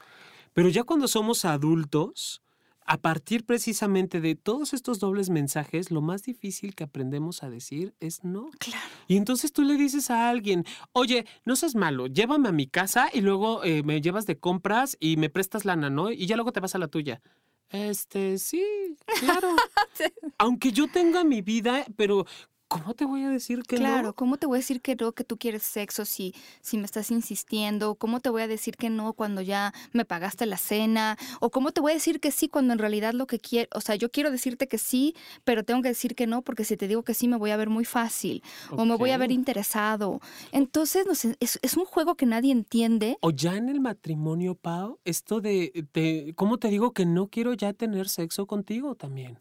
[0.54, 2.42] Pero ya cuando somos adultos,
[2.86, 7.96] a partir precisamente de todos estos dobles mensajes, lo más difícil que aprendemos a decir
[8.00, 8.52] es no.
[8.60, 8.86] Claro.
[9.08, 13.10] Y entonces tú le dices a alguien, oye, no seas malo, llévame a mi casa
[13.12, 16.12] y luego eh, me llevas de compras y me prestas lana, ¿no?
[16.12, 17.22] Y ya luego te vas a la tuya.
[17.70, 18.64] Este, sí,
[19.20, 19.56] claro.
[20.38, 22.26] Aunque yo tenga mi vida, pero
[22.82, 24.14] ¿cómo te voy a decir que Claro, no?
[24.14, 27.12] ¿cómo te voy a decir que no, que tú quieres sexo si, si me estás
[27.12, 27.96] insistiendo?
[27.96, 31.18] ¿Cómo te voy a decir que no cuando ya me pagaste la cena?
[31.40, 33.82] ¿O cómo te voy a decir que sí cuando en realidad lo que quiero, o
[33.82, 36.88] sea, yo quiero decirte que sí, pero tengo que decir que no porque si te
[36.88, 40.20] digo que sí me voy a ver muy fácil o me voy a ver interesado.
[40.52, 43.18] Entonces, no sé, es, es un juego que nadie entiende.
[43.22, 47.54] O ya en el matrimonio, Pau, esto de, de, ¿cómo te digo que no quiero
[47.54, 49.40] ya tener sexo contigo también?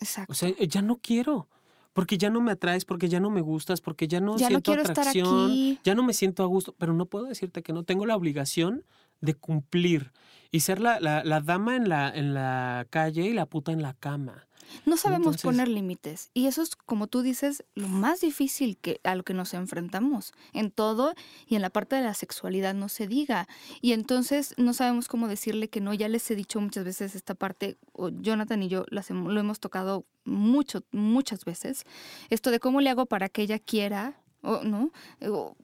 [0.00, 0.32] Exacto.
[0.32, 1.48] O sea, eh, ya no quiero.
[1.96, 4.60] Porque ya no me atraes, porque ya no me gustas, porque ya no Ya no
[4.60, 5.78] siento estar atracción, aquí.
[5.82, 7.84] ya no me siento a gusto, pero no puedo decirte que no.
[7.84, 8.84] Tengo la obligación
[9.22, 10.12] de cumplir
[10.50, 13.80] y ser la, la, la dama en la, en la calle y la puta en
[13.80, 14.46] la cama.
[14.84, 19.00] No sabemos Entonces- poner límites y eso es, como tú dices, lo más difícil que,
[19.04, 21.14] a lo que nos enfrentamos en todo
[21.46, 23.48] y en la parte de la sexualidad no se diga.
[23.80, 25.94] Y entonces no sabemos cómo decirle que no.
[25.94, 29.60] Ya les he dicho muchas veces esta parte, o Jonathan y yo las lo hemos
[29.60, 31.84] tocado mucho, muchas veces,
[32.30, 34.90] esto de cómo le hago para que ella quiera, o no,
[35.22, 35.56] O,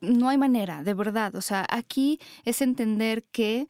[0.00, 1.34] no hay manera, de verdad.
[1.36, 3.68] O sea, aquí es entender que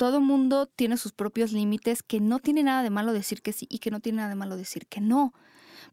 [0.00, 3.66] todo mundo tiene sus propios límites, que no tiene nada de malo decir que sí
[3.68, 5.34] y que no tiene nada de malo decir que no.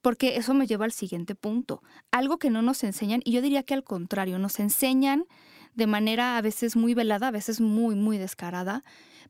[0.02, 1.84] Porque eso me lleva al siguiente punto.
[2.10, 5.26] Algo que no nos enseñan, y yo diría que al contrario, nos enseñan
[5.74, 8.86] de manera a veces muy velada, a veces muy, muy descarada,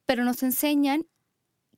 [0.06, 1.08] pero nos enseñan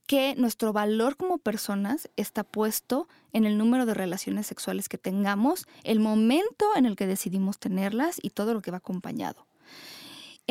[0.06, 5.68] que nuestro valor como personas está puesto en el número de relaciones sexuales que tengamos,
[5.86, 9.48] el momento en el que decidimos tenerlas y todo lo que va acompañado.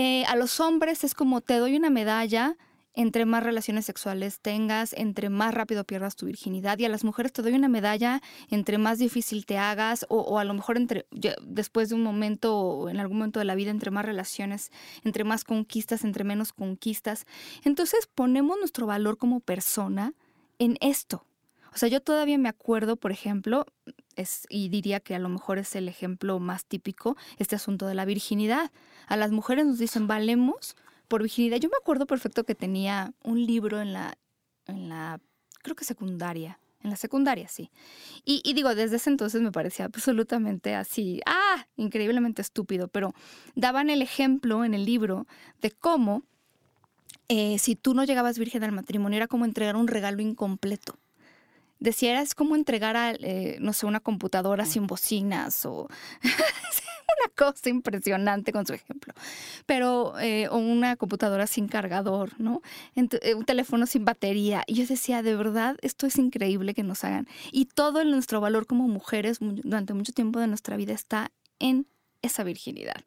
[0.01, 2.57] Eh, a los hombres es como te doy una medalla
[2.95, 6.79] entre más relaciones sexuales tengas, entre más rápido pierdas tu virginidad.
[6.79, 10.39] Y a las mujeres te doy una medalla entre más difícil te hagas o, o
[10.39, 11.05] a lo mejor entre,
[11.43, 14.71] después de un momento o en algún momento de la vida, entre más relaciones,
[15.03, 17.27] entre más conquistas, entre menos conquistas.
[17.65, 20.15] Entonces ponemos nuestro valor como persona
[20.61, 21.28] en esto.
[21.75, 23.67] O sea, yo todavía me acuerdo, por ejemplo,
[24.17, 27.95] es, y diría que a lo mejor es el ejemplo más típico, este asunto de
[27.95, 28.71] la virginidad.
[29.07, 30.77] A las mujeres nos dicen, valemos
[31.09, 31.59] por virginidad.
[31.59, 34.17] Yo me acuerdo perfecto que tenía un libro en la,
[34.67, 35.21] en la
[35.63, 36.59] creo que secundaria.
[36.81, 37.73] En la secundaria, sí.
[38.25, 43.15] Y, digo, desde ese entonces me parecía absolutamente así, ah, increíblemente estúpido, pero
[43.57, 45.27] daban el ejemplo en el libro
[45.61, 46.23] de cómo
[47.29, 50.97] eh, si tú no llegabas virgen al matrimonio era como entregar un regalo incompleto.
[51.81, 55.89] Decía, era, es como entregar a, eh, no sé, una computadora sin bocinas o
[56.23, 59.15] una cosa impresionante con su ejemplo.
[59.67, 62.63] Pero, eh, o una computadora sin cargador, ¿no?
[62.97, 64.63] Eh, un teléfono sin batería.
[64.67, 67.29] Y yo decía, de verdad, esto es increíble que nos hagan.
[67.53, 71.87] Y todo nuestro valor como mujeres mu- durante mucho tiempo de nuestra vida está en
[72.23, 73.05] esa virginidad.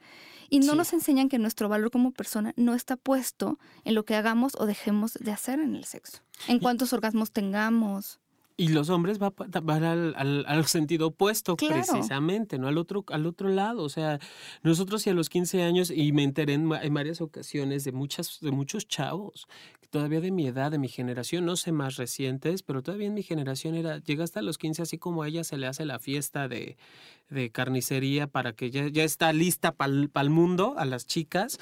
[0.50, 0.78] Y no Sí.
[0.78, 4.66] nos enseñan que nuestro valor como persona no está puesto en lo que hagamos o
[4.66, 6.20] dejemos de hacer en el sexo.
[6.48, 8.21] En cuántos orgasmos tengamos.
[8.62, 11.76] Y los hombres va- van al, al- al sentido opuesto, Claro.
[11.82, 12.68] precisamente, ¿no?
[12.68, 13.84] Al otro, al otro lado.
[13.84, 14.20] O sea,
[14.62, 18.40] nosotros y a los 15 años, y me enteré en, en varias ocasiones de, muchas,
[18.42, 19.48] de muchos chavos,
[19.90, 23.24] todavía de mi edad, de mi generación, no sé más recientes, pero todavía en mi
[23.24, 26.48] generación era, llega hasta los 15, así como a ella se le hace la fiesta
[26.48, 26.78] de,
[27.30, 31.60] de carnicería para que ya, ya está lista para el mundo, a las chicas,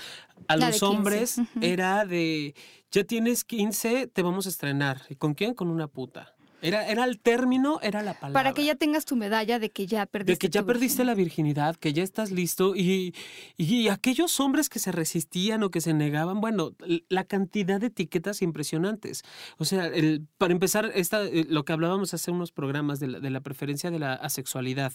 [0.47, 2.53] a La los 15, hombres era de,
[2.91, 5.01] ya tienes 15, te vamos a estrenar.
[5.09, 5.53] ¿Y con quién?
[5.55, 6.35] Con una puta.
[6.61, 8.33] Era, era el término, era la palabra.
[8.33, 11.15] Para que ya tengas tu medalla de que ya perdiste de que ya perdiste la
[11.15, 11.75] virginidad.
[11.75, 13.15] que ya estás listo y,
[13.57, 16.75] y aquellos hombres que se resistían o que se negaban, bueno,
[17.07, 19.23] la cantidad de etiquetas impresionantes.
[19.57, 23.19] O sea, el, para empezar, esta, eh, lo que hablábamos hace unos programas de la,
[23.19, 24.93] de la preferencia de la asexualidad.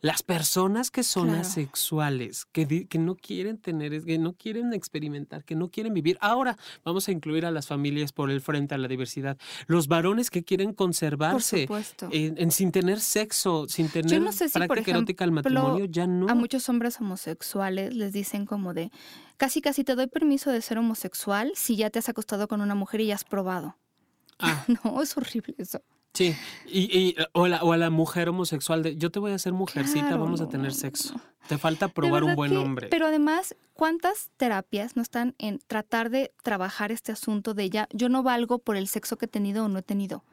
[0.00, 1.40] Las personas que son Claro.
[1.42, 6.18] asexuales, que, que no quieren tener, que no quieren experimentar, que no quieren vivir.
[6.20, 9.38] Ahora vamos a incluir a las familias por el frente a la diversidad.
[9.66, 12.08] Los varones que quieren Por conservarse supuesto.
[12.12, 15.84] en, en sin tener sexo, sin tener no sé si, por práctica erótica al matrimonio,
[15.86, 16.28] ya no.
[16.28, 18.90] A muchos hombres homosexuales les dicen como de,
[19.36, 22.74] casi casi te doy permiso de ser homosexual si ya te has acostado con una
[22.74, 23.76] mujer y ya has probado.
[24.38, 25.80] Ah, No, es horrible eso.
[26.14, 26.34] Sí,
[26.66, 29.52] y, y o, la, o, a la mujer homosexual de yo te voy a hacer
[29.52, 31.20] mujercita, Claro, vamos a tener sexo.
[31.48, 32.88] Te falta probar un buen que- hombre.
[32.88, 38.08] Pero además, ¿cuántas terapias no están en tratar de trabajar este asunto de ya, yo
[38.08, 40.24] no valgo por el sexo que he tenido o no he tenido?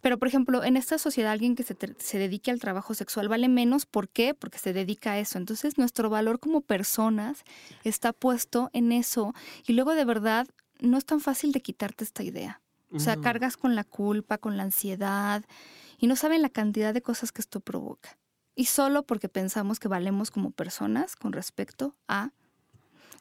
[0.00, 3.48] Pero, por ejemplo, en esta sociedad alguien que se, se dedique al trabajo sexual vale
[3.50, 3.84] menos.
[3.84, 4.32] ¿Por qué?
[4.32, 5.36] Porque se dedica a eso.
[5.36, 7.44] Entonces, nuestro valor como personas
[7.84, 9.34] está puesto en eso.
[9.66, 10.46] Y luego, de verdad,
[10.80, 12.62] no es tan fácil de quitarte esta idea.
[12.92, 15.44] O sea, cargas con la culpa, con la ansiedad,
[15.98, 18.18] y no saben la cantidad de cosas que esto provoca.
[18.54, 22.32] Y solo porque pensamos que valemos como personas con respecto a...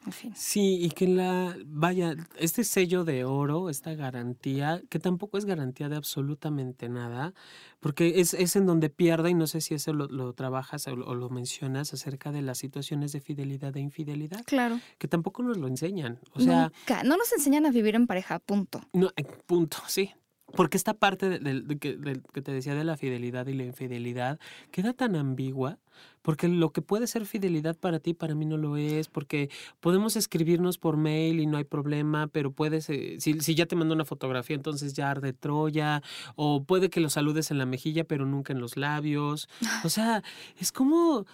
[0.06, 0.34] En fin.
[0.34, 5.90] Sí, y que la, vaya, este sello de oro, esta garantía, que tampoco es garantía
[5.90, 7.34] de absolutamente nada,
[7.82, 10.96] porque es, es en donde pierde, y no sé si eso lo, lo trabajas o
[10.96, 14.80] lo, o lo mencionas acerca de las situaciones de fidelidad e infidelidad, Claro.
[14.98, 16.20] que tampoco nos lo enseñan.
[16.34, 17.04] O sea, Nunca.
[17.04, 18.82] No nos enseñan a vivir en pareja, punto.
[18.94, 20.12] no, eh, punto, sí.
[20.56, 24.40] Porque esta parte de, que te decía de la fidelidad y la infidelidad
[24.72, 25.78] queda tan ambigua,
[26.22, 30.16] porque lo que puede ser fidelidad para ti, para mí no lo es, porque podemos
[30.16, 33.96] escribirnos por mail y no hay problema, pero puedes, eh, si, si ya te mando
[33.96, 36.02] una fotografía, entonces ya arde Troya,
[36.36, 39.50] o puede que lo saludes en la mejilla, pero nunca en los labios.
[39.84, 40.24] O sea,
[40.60, 41.26] es como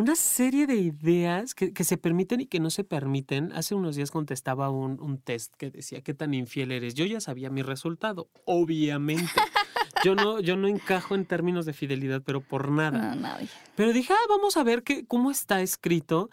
[0.00, 3.52] una serie de ideas que, que se permiten y que no se permiten.
[3.52, 6.94] Hace unos días contestaba un, un test que decía qué tan infiel eres.
[6.94, 9.30] Yo ya sabía mi resultado, obviamente.
[10.04, 13.14] Yo no, yo no encajo en términos de fidelidad, pero por nada.
[13.14, 13.48] No, nadie.
[13.76, 16.30] Pero dije, ah, vamos a ver qué, cómo está escrito.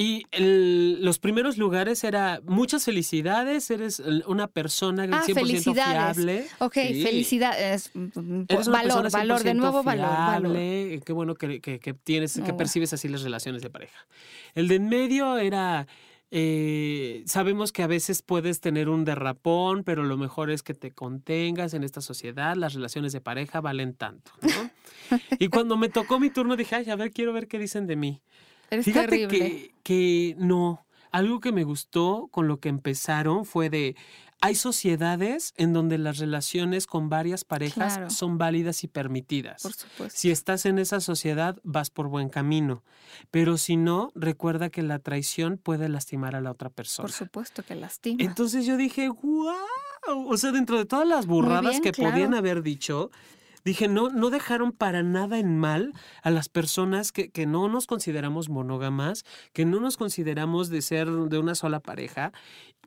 [0.00, 6.14] Y el- los primeros lugares era muchas felicidades, eres una persona Ah, 100% felicidades.
[6.16, 6.46] fiable.
[6.60, 7.02] Ok, Sí.
[7.02, 7.90] felicidades.
[7.94, 12.34] mm, Eres una Valor, valor, de 100% nuevo valor, Qué bueno que, que- que tienes,
[12.34, 12.56] que No.
[12.56, 14.06] percibes así las relaciones de pareja.
[14.54, 15.88] El de en medio era.
[16.30, 20.92] eh, sabemos que a veces puedes tener un derrapón, pero lo mejor es que te
[20.92, 22.54] contengas en esta sociedad.
[22.54, 24.30] Las relaciones de pareja valen tanto.
[24.42, 24.70] ¿no?
[25.40, 27.96] y cuando me tocó mi turno dije, ay, a ver, quiero ver qué dicen de
[27.96, 28.20] mí.
[28.70, 29.38] Eres Fíjate terrible.
[29.38, 30.84] que, que no.
[31.10, 33.96] Algo que me gustó con lo que empezaron fue de.
[34.40, 38.10] Hay sociedades en donde las relaciones con varias parejas Claro.
[38.10, 39.62] son válidas y permitidas.
[39.62, 40.16] Por supuesto.
[40.16, 42.84] Si estás en esa sociedad, vas por buen camino.
[43.32, 47.02] Pero si no, recuerda que la traición puede lastimar a la otra persona.
[47.04, 48.22] Por supuesto que lastima.
[48.22, 49.56] Entonces yo dije, wow.
[50.28, 52.12] O sea, dentro de todas las burradas bien, que claro.
[52.12, 53.10] podían haber dicho,
[53.64, 55.92] dije, no, no dejaron para nada en mal
[56.22, 61.08] a las personas que, que no nos consideramos monógamas, que no nos consideramos de ser
[61.10, 62.32] de una sola pareja.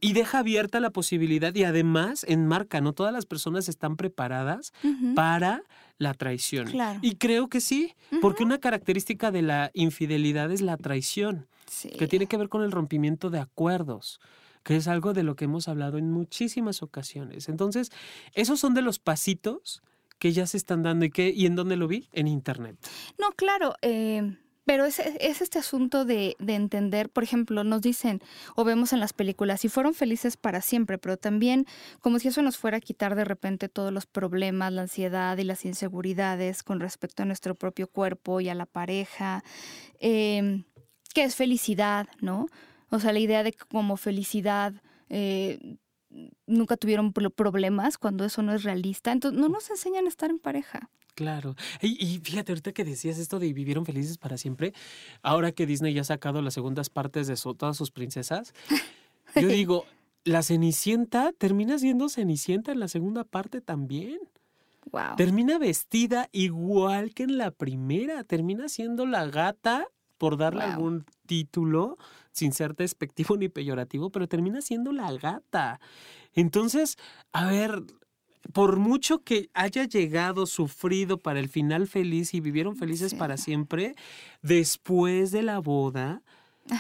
[0.03, 4.73] Y deja abierta la posibilidad y además enmarca, no todas las personas están preparadas
[5.15, 5.61] para
[5.99, 6.65] la traición.
[6.67, 6.99] Claro.
[7.03, 11.89] Y creo que sí, porque una característica de la infidelidad es la traición Sí.
[11.89, 14.19] que tiene que ver con el rompimiento de acuerdos,
[14.63, 17.47] que es algo de lo que hemos hablado en muchísimas ocasiones.
[17.47, 17.91] Entonces,
[18.33, 19.81] esos son de los pasitos
[20.21, 22.77] que ya se están dando y que y en dónde lo vi en internet.
[23.17, 28.21] No, claro, eh, pero es, es este asunto de, de entender, por ejemplo, nos dicen
[28.55, 31.65] o vemos en las películas, y fueron felices para siempre, pero también
[32.01, 35.43] como si eso nos fuera a quitar de repente todos los problemas, la ansiedad y
[35.43, 39.43] las inseguridades con respecto a nuestro propio cuerpo y a la pareja,
[39.99, 40.63] eh,
[41.15, 42.45] que es felicidad, ¿no?
[42.91, 44.73] O sea, la idea de que como felicidad...
[45.09, 45.79] eh,
[46.45, 49.11] nunca tuvieron pro- problemas cuando eso no es realista.
[49.11, 50.89] Entonces, no nos enseñan a estar en pareja.
[51.15, 51.55] Claro.
[51.81, 54.73] Y, y fíjate, ahorita que decías esto de vivieron felices para siempre,
[55.21, 58.53] ahora que Disney ya ha sacado las segundas partes de su- todas sus princesas,
[59.35, 59.85] yo digo,
[60.23, 64.19] la Cenicienta termina siendo Cenicienta en la segunda parte también.
[64.91, 65.15] Wow.
[65.17, 68.23] Termina vestida igual que en la primera.
[68.23, 69.85] Termina siendo la gata,
[70.17, 70.71] por darle Wow.
[70.73, 71.97] algún título,
[72.31, 75.79] sin ser despectivo ni peyorativo, pero termina siendo la gata.
[76.33, 76.97] Entonces,
[77.33, 77.83] a ver,
[78.53, 83.17] por mucho que haya llegado sufrido para el final feliz y vivieron felices Sí.
[83.17, 83.95] para siempre,
[84.41, 86.23] después de la boda,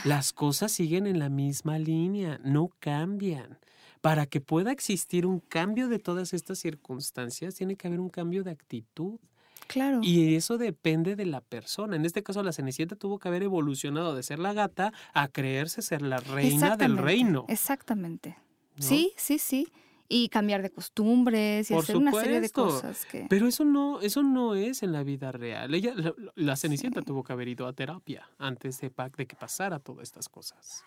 [0.05, 3.59] las cosas siguen en la misma línea, no cambian.
[4.01, 8.43] Para que pueda existir un cambio de todas estas circunstancias, tiene que haber un cambio
[8.43, 9.19] de actitud.
[9.67, 9.99] Claro.
[10.01, 11.95] Y eso depende de la persona.
[11.95, 15.81] En este caso, la Cenicienta tuvo que haber evolucionado de ser la gata a creerse
[15.81, 17.45] ser la reina del reino.
[17.47, 18.37] Exactamente.
[18.75, 18.83] ¿no?
[18.83, 19.67] Sí, sí, sí.
[20.09, 23.27] Y cambiar de costumbres y Por hacer una serie de cosas que...
[23.29, 25.73] Pero eso no, eso no es en la vida real.
[25.73, 29.79] Ella, la, la Cenicienta tuvo que haber ido a terapia antes de, de que pasara
[29.79, 30.83] todas estas cosas.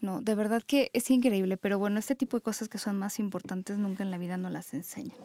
[0.00, 3.18] No, de verdad que es increíble, pero bueno, este tipo de cosas que son más
[3.18, 5.16] importantes nunca en la vida no las enseñan.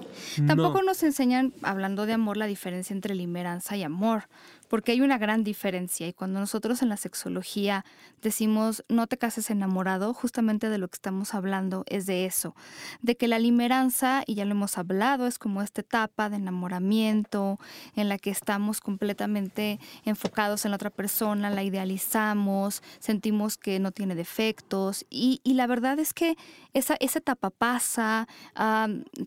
[0.48, 0.88] Tampoco No.
[0.88, 4.28] nos enseñan, hablando de amor, la diferencia entre limeranza y amor,
[4.68, 7.86] porque hay una gran diferencia y cuando nosotros en la sexología
[8.22, 12.56] decimos no te cases enamorado, justamente de lo que estamos hablando es de eso,
[13.02, 17.60] de que la limeranza, y ya lo hemos hablado, es como esta etapa de enamoramiento
[17.96, 23.92] en la que estamos completamente enfocados en la otra persona, la idealizamos, sentimos que no
[23.92, 24.16] tiene
[25.10, 26.36] y, la verdad es que
[26.74, 28.28] esa, esa etapa pasa,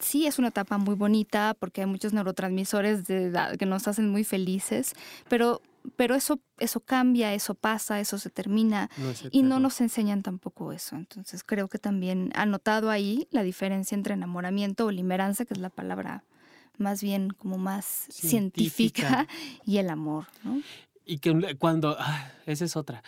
[0.01, 4.25] sí es una etapa muy bonita porque hay muchos neurotransmisores de, que nos hacen muy
[4.25, 4.95] felices,
[5.29, 5.63] pero,
[5.97, 8.91] pero eso, eso cambia, eso pasa, eso se termina
[9.31, 10.97] y no nos enseñan tampoco eso.
[10.97, 15.61] Entonces creo que también ha notado ahí la diferencia entre enamoramiento o limeranza, que es
[15.61, 16.25] la palabra
[16.79, 19.27] más bien como más científica,
[19.65, 20.27] y el amor.
[21.05, 23.03] Y que cuando, ah, esa es otra,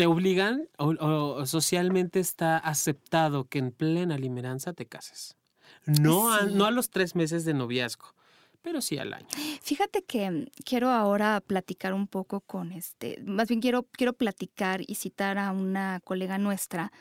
[0.00, 5.36] te obligan o, socialmente está aceptado que en plena limeranza te cases.
[5.84, 8.14] No, no a los tres meses de noviazgo
[8.62, 9.26] pero sí al año.
[9.62, 14.80] Fíjate que mm, quiero ahora platicar un poco con este, más bien quiero, quiero platicar
[14.86, 16.92] y citar a una colega nuestra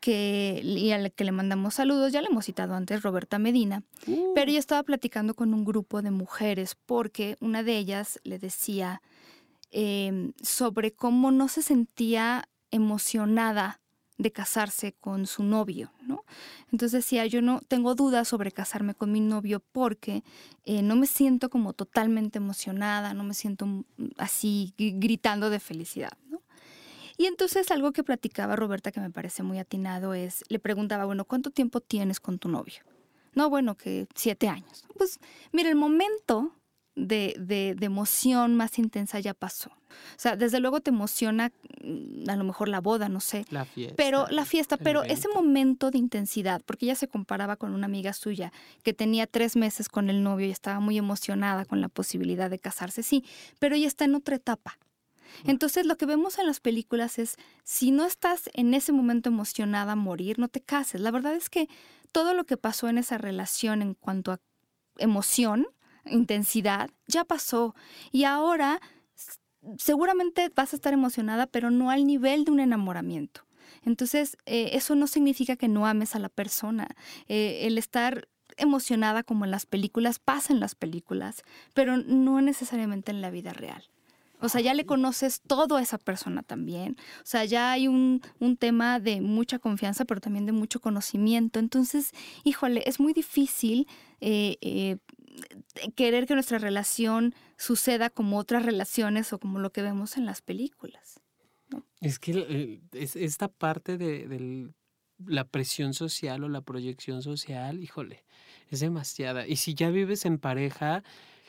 [0.00, 3.82] que, y a la que le mandamos saludos, ya le hemos citado antes, Roberta Medina,
[4.34, 4.50] pero uh.
[4.50, 9.00] ella estaba platicando con un grupo de mujeres porque una de ellas le decía
[9.70, 13.80] em, sobre cómo no se sentía emocionada
[14.18, 16.24] de casarse con su novio, ¿no?
[16.72, 20.22] Entonces decía, yo no tengo dudas sobre casarme con mi novio porque
[20.64, 23.84] eh, no me siento como totalmente emocionada, no me siento
[24.16, 26.40] así gritando de felicidad, ¿no?
[27.18, 31.24] Y entonces algo que platicaba Roberta que me parece muy atinado es, le preguntaba, bueno,
[31.24, 32.82] ¿cuánto tiempo tienes con tu novio?
[33.34, 34.84] No, bueno, que siete años.
[34.96, 35.18] Pues
[35.52, 36.52] mira, el momento
[36.96, 39.70] de, de, emoción más intensa ya pasó.
[39.70, 43.44] O sea, desde luego te emociona mm, a lo mejor la boda, no sé.
[43.50, 43.94] La fiesta.
[43.96, 48.12] Pero la fiesta, pero ese momento de intensidad, porque ella se comparaba con una amiga
[48.12, 52.50] suya que tenía tres meses con el novio y estaba muy emocionada con la posibilidad
[52.50, 53.24] de casarse, sí,
[53.58, 54.78] pero ella está en otra etapa.
[55.44, 59.92] Entonces lo que vemos en las películas es, si no estás en ese momento emocionada
[59.92, 61.00] a morir, no te cases.
[61.00, 61.68] La verdad es que
[62.10, 64.40] todo lo que pasó en esa relación en cuanto a
[64.98, 65.66] emoción,
[66.08, 67.74] intensidad, ya pasó.
[68.12, 68.80] Y ahora
[69.78, 73.42] seguramente vas a estar emocionada, pero no al nivel de un enamoramiento.
[73.84, 76.88] Entonces, eh, eso no significa que no ames a la persona.
[77.28, 81.42] Eh, el estar emocionada como en las películas pasa en las películas,
[81.74, 83.84] pero no necesariamente en la vida real.
[84.40, 86.96] O sea, ya le conoces todo a esa persona también.
[87.20, 91.58] O sea, ya hay un, un, tema de mucha confianza, pero también de mucho conocimiento.
[91.58, 92.12] Entonces,
[92.44, 93.88] híjole, es muy difícil
[94.20, 94.98] eh,
[95.94, 100.42] querer que nuestra relación suceda como otras relaciones o como lo que vemos en las
[100.42, 101.20] películas.
[102.00, 104.70] Es que esta parte de,
[105.24, 108.24] la presión social o la proyección social, híjole,
[108.68, 109.46] es demasiada.
[109.46, 111.02] Y si ya vives en pareja,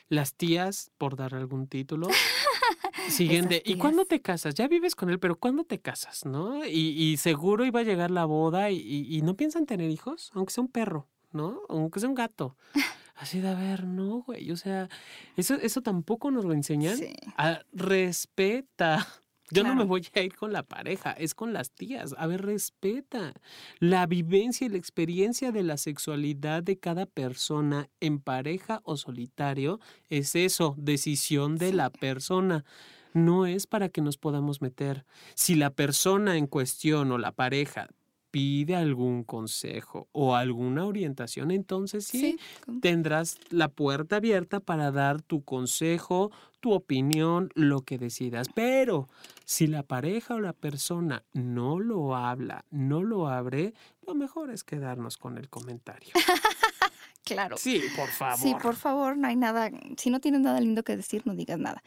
[0.09, 2.07] las tías, por dar algún título,
[3.09, 4.55] siguen de, ¿y cuándo te casas?
[4.55, 6.25] Ya vives con él, pero ¿cuándo te casas?
[6.25, 6.65] ¿No?
[6.65, 10.63] Y, seguro iba a llegar la boda y, y, no piensan tener hijos, aunque sea
[10.63, 11.61] un perro, ¿no?
[11.69, 12.55] Aunque sea un gato.
[13.17, 14.51] Así de, a ver, no, güey.
[14.51, 14.89] O sea,
[15.35, 16.97] eso, eso tampoco nos lo enseñan.
[16.97, 17.13] Sí.
[17.35, 19.07] A, respeta.
[19.49, 22.13] Yo no me voy a ir con la pareja, es con las tías.
[22.17, 23.33] A ver, respeta.
[23.79, 29.79] La vivencia y la experiencia de la sexualidad de cada persona en pareja o solitario
[30.09, 32.65] es eso, decisión de la persona.
[33.13, 35.05] No es para que nos podamos meter.
[35.33, 37.87] Si la persona en cuestión o la pareja
[38.31, 42.37] pide algún consejo o alguna orientación, entonces sí,
[42.81, 48.47] tendrás la puerta abierta para dar tu consejo, tu opinión, lo que decidas.
[48.53, 49.07] Pero
[49.45, 53.73] si la pareja o la persona no lo habla, no lo abre,
[54.05, 56.09] lo mejor es quedarnos con el comentario.
[57.23, 57.57] claro.
[57.57, 58.39] Sí, por favor.
[58.39, 61.59] Sí, por favor, no hay nada, si no tienes nada lindo que decir, no digas
[61.59, 61.81] nada.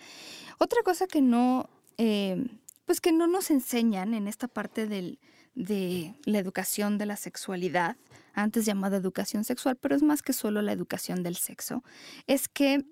[0.59, 2.47] Otra cosa que no, eh,
[2.87, 5.19] pues que no nos enseñan en esta parte del
[5.61, 7.97] de la educación de la sexualidad,
[8.33, 11.85] antes llamada educación sexual, pero es más que solo la educación del sexo,
[12.27, 12.85] es que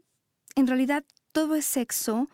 [0.54, 2.28] en realidad todo es sexo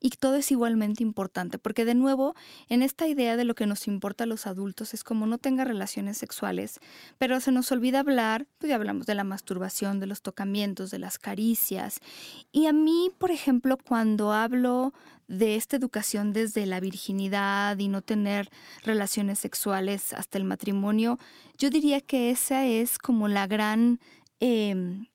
[0.00, 2.34] y todo es igualmente importante, porque de nuevo,
[2.68, 5.64] en esta idea de lo que nos importa a los adultos es como no tenga
[5.64, 6.80] relaciones sexuales,
[7.18, 10.98] pero se nos olvida hablar, pues ya hablamos de la masturbación, de los tocamientos, de
[10.98, 12.00] las caricias.
[12.50, 14.94] Y a mí, por ejemplo, cuando hablo
[15.28, 18.50] de esta educación desde la virginidad y no tener
[18.82, 21.18] relaciones sexuales hasta el matrimonio,
[21.58, 24.00] yo diría que esa es como la gran...
[24.40, 25.06] Em,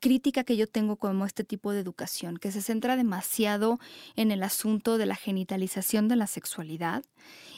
[0.00, 3.78] crítica que yo tengo como este tipo de educación, que se centra demasiado
[4.14, 7.02] en el asunto de la genitalización de la sexualidad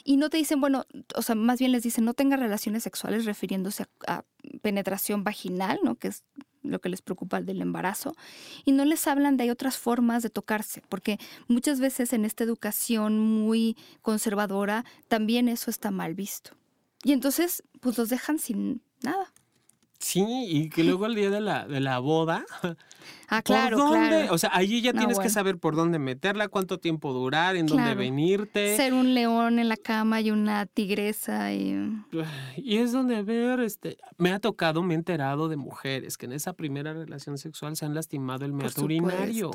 [0.03, 0.85] y no te dicen, bueno,
[1.15, 4.23] o sea, más bien les dicen no tenga relaciones sexuales refiriéndose a,
[4.61, 5.95] penetración vaginal, ¿no?
[5.95, 6.23] Que es
[6.61, 8.15] lo que les preocupa del embarazo,
[8.63, 12.43] y no les hablan de hay otras formas de tocarse, porque muchas veces en esta
[12.43, 16.51] educación muy conservadora también eso está mal visto.
[17.03, 19.31] Y entonces, pues los dejan sin nada.
[20.05, 22.45] Sí, y que luego el día de la, de la boda.
[23.27, 24.07] Ah, claro, ¿por dónde?
[24.09, 24.33] claro.
[24.33, 27.65] O sea, allí ya No, tienes que saber por dónde meterla, cuánto tiempo durar, en
[27.65, 28.75] dónde venirte.
[28.75, 31.91] Ser un león en la cama y una tigresa y...
[32.55, 36.33] Y es donde ver, este, me ha tocado, me he enterado de mujeres que en
[36.33, 39.49] esa primera relación sexual se han lastimado el meato urinario.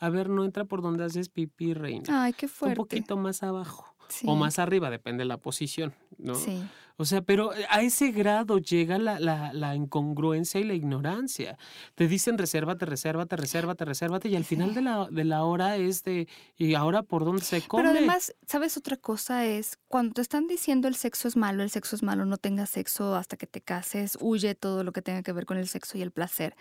[0.00, 2.24] A ver, no entra por donde haces pipí, reina.
[2.24, 2.76] Ay, qué Un fuerte.
[2.76, 3.94] poquito más abajo.
[4.08, 6.34] Sí, O más arriba, depende de la posición, ¿no?
[6.34, 6.60] Sí.
[6.96, 11.58] O sea, pero eh, a ese grado llega la, la, la incongruencia y la ignorancia.
[11.94, 16.04] Te dicen resérvate, resérvate, resérvate, resérvate, y al final de la, de la hora es
[16.04, 17.82] de, ¿y ahora por dónde se come?
[17.82, 19.46] Pero además, ¿sabes otra cosa?
[19.46, 22.70] Es cuando te están diciendo el sexo es malo, el sexo es malo, no tengas
[22.70, 25.98] sexo hasta que te cases, huye todo lo que tenga que ver con el sexo
[25.98, 26.54] y el placer.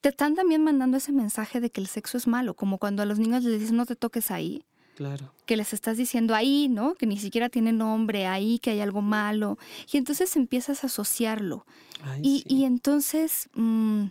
[0.00, 3.06] Te están también mandando ese mensaje de que el sexo es malo, como cuando a
[3.06, 4.64] los niños les dicen no te toques ahí,
[4.96, 5.32] Claro.
[5.46, 6.94] que les estás diciendo ahí, ¿no?
[6.94, 9.58] Que ni siquiera tiene nombre, ahí, que hay algo malo.
[9.92, 11.66] Y entonces empiezas a asociarlo.
[12.02, 12.44] Ay, Y, sí.
[12.56, 14.04] y entonces mm,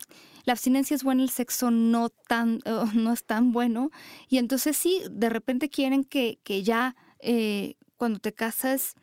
[0.46, 3.92] la abstinencia es buena, el sexo no, tan, eh, no es tan bueno.
[4.28, 8.96] Y entonces sí, de repente quieren que, que ya eh, cuando te casas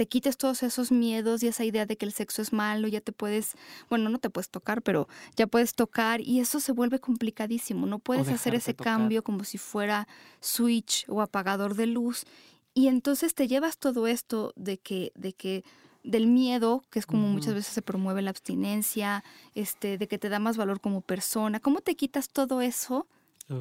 [0.00, 3.02] te quites todos esos miedos y esa idea de que el sexo es malo, ya
[3.02, 3.52] te puedes,
[3.90, 7.84] bueno, no te puedes tocar, pero ya puedes tocar y eso se vuelve complicadísimo.
[7.84, 8.94] No puedes hacer ese tocar.
[8.94, 10.08] cambio como si fuera
[10.40, 12.24] switch o apagador de luz.
[12.72, 15.64] Y entonces te llevas todo esto de que, de que
[16.02, 19.22] del miedo, que es como muchas veces se promueve la abstinencia,
[19.54, 21.60] este, de que te da más valor como persona.
[21.60, 23.06] ¿Cómo te quitas todo eso?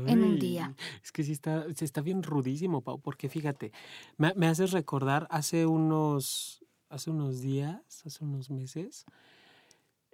[0.08, 0.76] En un día.
[1.04, 3.72] Es que sí está, sí está bien rudísimo, Pau, porque fíjate,
[4.18, 9.06] me, me haces recordar hace unos, hace unos días, hace unos meses.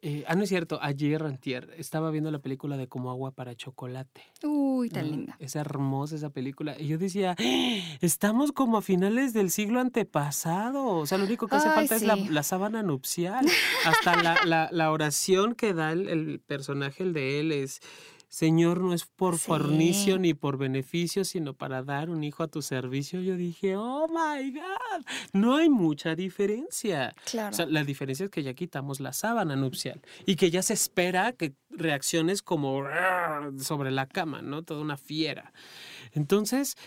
[0.02, 3.56] eh, ah, no es cierto, ayer, antier, estaba viendo la película de Como agua para
[3.56, 4.22] chocolate.
[4.44, 5.12] Uy, tan ¿no?
[5.18, 5.36] linda.
[5.40, 6.76] Es hermosa esa película.
[6.80, 7.98] Y yo decía, "¡Ah!
[8.02, 10.86] estamos como a finales del siglo antepasado.
[10.86, 13.48] O sea, lo único que hace Ay, falta es la, la sábana nupcial.
[13.86, 17.80] Hasta la, la- la oración que da el, el personaje, el de él, es,
[18.36, 19.46] Señor, no es por Sí.
[19.48, 23.22] fornicio ni por beneficio, sino para dar un hijo a tu servicio.
[23.22, 27.16] Yo dije, oh my God, no hay mucha diferencia.
[27.32, 27.54] Claro.
[27.54, 30.74] O sea, la diferencia es que ya quitamos la sábana nupcial y que ya se
[30.74, 32.84] espera que reacciones como
[33.58, 34.64] sobre la cama, ¿no?
[34.64, 35.54] Toda una fiera.
[36.16, 36.78] Entonces,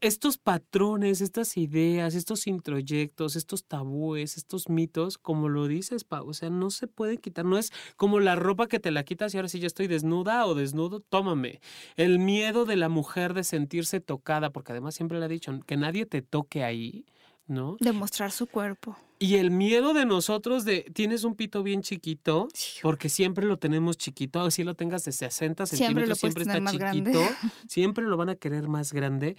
[0.00, 6.32] estos patrones, estas ideas, estos introyectos, estos tabúes, estos mitos, como lo dices, Pau, o
[6.32, 7.44] sea, no se pueden quitar.
[7.44, 10.46] No es como la ropa que te la quitas y ahora sí ya estoy desnuda
[10.46, 11.60] o desnudo, tómame.
[11.96, 15.76] El miedo de la mujer de sentirse tocada, porque además siempre le ha dicho que
[15.76, 17.04] nadie te toque ahí,
[17.46, 17.76] ¿no?
[17.80, 18.96] Demostrar su cuerpo.
[19.18, 22.48] Y el miedo de nosotros de tienes un pito bien chiquito,
[22.82, 26.56] porque siempre lo tenemos chiquito, así lo tengas de 60 Siempre lo centímetros, siempre tener
[26.56, 27.12] está más grande.
[27.12, 27.34] chiquito,
[27.68, 29.36] siempre lo van a querer más grande.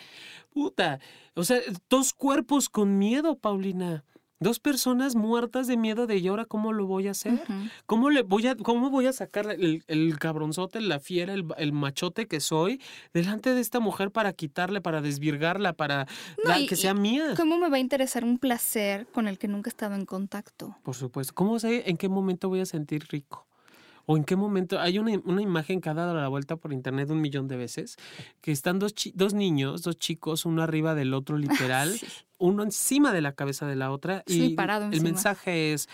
[0.51, 0.99] Puta,
[1.35, 4.03] o sea, dos cuerpos con miedo, Paulina.
[4.39, 7.33] Dos personas muertas de miedo de ¿y ahora cómo lo voy a hacer?
[7.33, 7.53] Ujú.
[7.85, 11.71] ¿Cómo le voy a, cómo voy a sacar el, el cabronzote, la fiera, el, el
[11.71, 12.81] machote que soy
[13.13, 16.05] delante de esta mujer para quitarle, para desvirgarla, para
[16.43, 17.33] No, dar- y- que sea y mía?
[17.37, 20.75] ¿Cómo me va a interesar un placer con el que nunca he estado en contacto?
[20.83, 21.33] Por supuesto.
[21.33, 23.47] ¿Cómo sé en qué momento voy a sentir rico?
[24.05, 24.79] ¿O en qué momento?
[24.79, 27.97] Hay una, una imagen que ha dado la vuelta por internet un millón de veces,
[28.41, 31.37] que están dos, chi- dos niños, dos chicos, uno arriba del otro
[31.79, 32.05] literal, Sí.
[32.37, 34.23] uno encima de la cabeza de la otra.
[34.27, 35.09] Sí, y parado el encima.
[35.09, 35.89] mensaje es,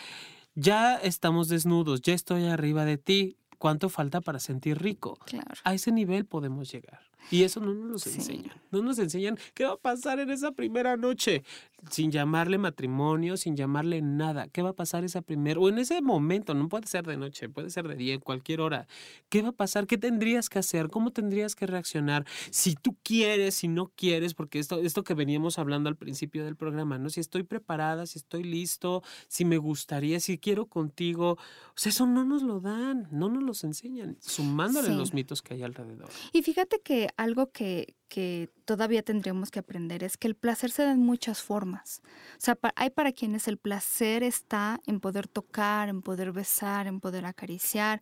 [0.55, 5.18] ya estamos desnudos, ya estoy arriba de ti, ¿cuánto falta para sentir rico?
[5.26, 5.53] Claro.
[5.64, 6.99] A ese nivel podemos llegar.
[7.30, 8.15] Y eso no nos Sí.
[8.15, 8.53] enseñan.
[8.72, 11.43] No nos enseñan qué va a pasar en esa primera noche,
[11.89, 14.47] sin llamarle matrimonio, sin llamarle nada.
[14.47, 17.49] ¿Qué va a pasar esa primera, o en ese momento, no puede ser de noche,
[17.49, 18.88] puede ser de día, en cualquier hora.
[19.30, 19.88] ¿Qué va a pasar?
[19.88, 20.89] ¿Qué tendrías que hacer?
[20.89, 22.26] ¿Cómo tendrías que reaccionar?
[22.49, 26.55] Si tú quieres, si no quieres, porque esto, esto que veníamos hablando al principio del
[26.55, 27.09] programa, ¿no?
[27.09, 31.32] Si estoy preparada, si estoy listo, si me gustaría, si quiero contigo.
[31.32, 31.38] O
[31.76, 34.93] sea, eso no nos lo dan, no nos los enseñan, sumándole Sí.
[34.95, 36.09] los mitos que hay alrededor.
[36.32, 40.84] Y fíjate que algo que, que todavía tendríamos que aprender es que el placer se
[40.84, 42.01] da en muchas formas.
[42.34, 46.99] O sea, hay para quienes el placer está en poder tocar, en poder besar, en
[46.99, 48.01] poder acariciar.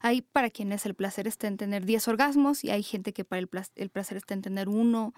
[0.00, 3.40] Hay para quienes el placer está en tener 10 orgasmos y hay gente que para
[3.40, 5.14] el, plas- el placer está en tener uno.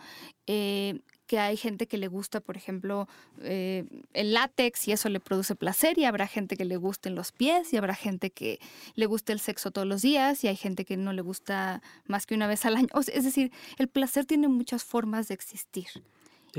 [0.47, 1.01] eh,
[1.33, 3.09] que hay gente que le gusta, por ejemplo,
[3.41, 7.33] eh, el látex y eso le produce placer y habrá gente que le gusten los
[7.33, 8.61] pies y habrá gente que
[8.97, 12.27] le gusta el sexo todos los días y hay gente que no le gusta más
[12.27, 12.89] que una vez al año.
[12.93, 15.87] O sea, es decir, el placer tiene muchas formas de existir.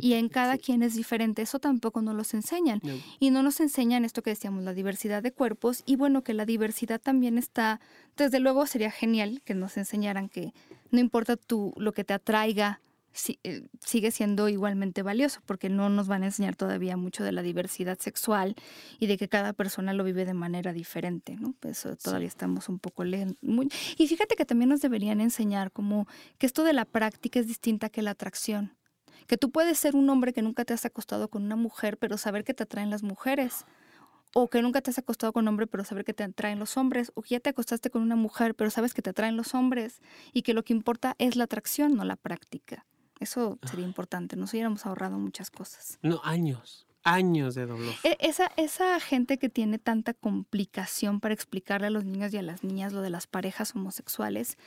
[0.02, 1.44] y en cada quien es diferente.
[1.44, 2.82] Eso tampoco nos los enseñan.
[3.20, 5.84] Y no nos enseñan esto que decíamos, la diversidad de cuerpos.
[5.86, 7.80] Y bueno, que la diversidad también está,
[8.18, 10.52] desde luego sería genial que nos enseñaran que
[10.90, 12.80] no importa tú lo que te atraiga
[13.44, 17.42] eh, sigue siendo igualmente valioso porque no nos van a enseñar todavía mucho de la
[17.42, 18.56] diversidad sexual
[19.00, 21.54] y de que cada persona lo vive de manera diferente, ¿no?
[21.60, 23.36] Pues todavía estamos un poco lejos.
[23.98, 26.08] Y fíjate que también nos deberían enseñar como
[26.38, 28.76] que esto de la práctica es distinta que la atracción.
[29.28, 32.18] Que tú puedes ser un hombre que nunca te has acostado con una mujer, pero
[32.18, 33.66] saber que te atraen las mujeres
[34.34, 36.76] o que nunca te has acostado con un hombre, pero saber que te atraen los
[36.76, 39.54] hombres, o que ya te acostaste con una mujer, pero sabes que te atraen los
[39.54, 40.02] hombres,
[40.34, 42.86] y que lo que importa es la atracción, no la práctica.
[43.24, 45.98] Eso sería importante, nos hubiéramos ahorrado muchas cosas.
[46.02, 47.94] No, años, años de dolor.
[48.04, 52.42] E, esa, esa gente que tiene tanta complicación para explicarle a los niños y a
[52.42, 54.58] las niñas lo de las parejas homosexuales,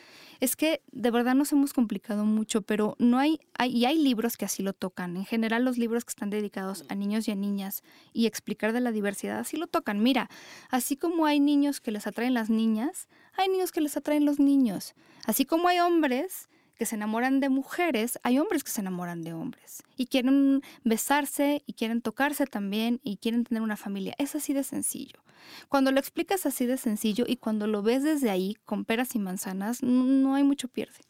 [0.40, 4.38] es que de verdad nos hemos complicado mucho, pero no hay, hay, y hay libros
[4.38, 5.18] que así lo tocan.
[5.18, 7.82] En general los libros que están dedicados a niños y a niñas
[8.14, 10.02] y explicar de la diversidad así lo tocan.
[10.02, 10.30] Mira,
[10.70, 14.38] así como hay niños que les atraen las niñas, hay niños que les atraen los
[14.38, 14.94] niños.
[15.26, 19.32] Así como hay hombres que se enamoran de mujeres, hay hombres que se enamoran de
[19.32, 24.14] hombres y quieren besarse y quieren tocarse también y quieren tener una familia.
[24.18, 25.20] Es así de sencillo.
[25.68, 29.18] Cuando lo explicas así de sencillo y cuando lo ves desde ahí con peras y
[29.18, 31.00] manzanas, no, hay mucho pierde.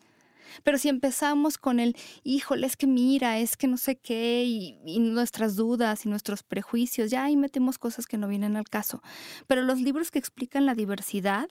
[0.62, 4.78] Pero si empezamos con el, híjole, es que mira, es que no sé qué, y,
[4.86, 9.02] y, nuestras dudas y nuestros prejuicios, ya ahí metemos cosas que no vienen al caso.
[9.46, 11.48] Pero los libros que explican la diversidad,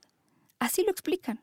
[0.59, 1.41] así lo explican.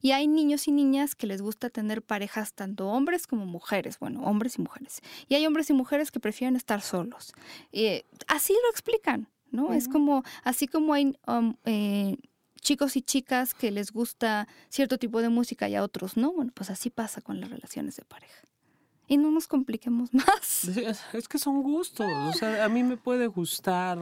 [0.00, 4.22] Y hay niños y niñas que les gusta tener parejas tanto hombres como mujeres, bueno,
[4.22, 5.00] hombres y mujeres.
[5.28, 7.32] Y hay hombres y mujeres que prefieren estar solos.
[7.72, 9.72] Eh, así lo explican, ¿no?
[9.72, 12.16] Es como, así como hay um, eh,
[12.60, 16.52] chicos y chicas que les gusta cierto tipo de música y a otros no, bueno,
[16.54, 18.42] pues así pasa con las relaciones de pareja.
[19.06, 20.68] Y no nos compliquemos más.
[21.12, 23.98] Es que son gustos, o sea, a mí me puede gustar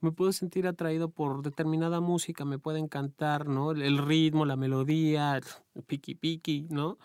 [0.00, 3.72] me puedo sentir atraído por determinada música, me puede encantar, ¿no?
[3.72, 5.40] El ritmo, la melodía,
[5.86, 6.98] piqui piqui, ¿no?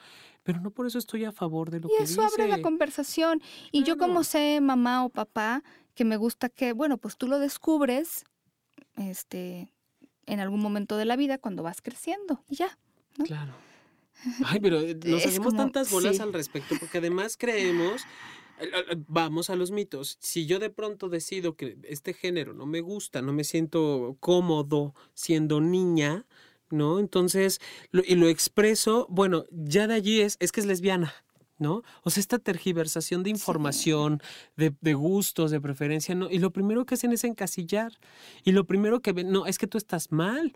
[0.44, 2.04] Pero no por eso estoy a favor de lo que dice.
[2.04, 3.42] Y eso abre la conversación.
[3.72, 5.64] Y yo como sé, mamá o papá,
[5.96, 8.26] que me gusta que, bueno, pues tú lo descubres,
[8.98, 9.74] este,
[10.26, 12.78] en algún momento de la vida cuando vas creciendo y ya.
[13.26, 13.54] Claro.
[14.46, 18.04] Ay, pero eh, nos hacemos tantas bolas al respecto porque además creemos
[19.08, 20.18] Vamos a los mitos.
[20.20, 24.94] Si yo de pronto decido que este género no me gusta, no me siento cómodo
[25.14, 26.26] siendo niña,
[26.70, 27.00] ¿no?
[27.00, 27.60] Entonces,
[27.92, 31.14] y lo expreso, bueno, ya de allí es, es que es lesbiana.
[31.60, 31.84] ¿no?
[32.04, 34.22] O sea, esta tergiversación de información,
[34.58, 36.30] de, de, gustos, de preferencia, ¿no?
[36.30, 37.94] Y lo primero que hacen es encasillar.
[38.44, 40.54] Y lo primero que ven, no, es que tú estás mal.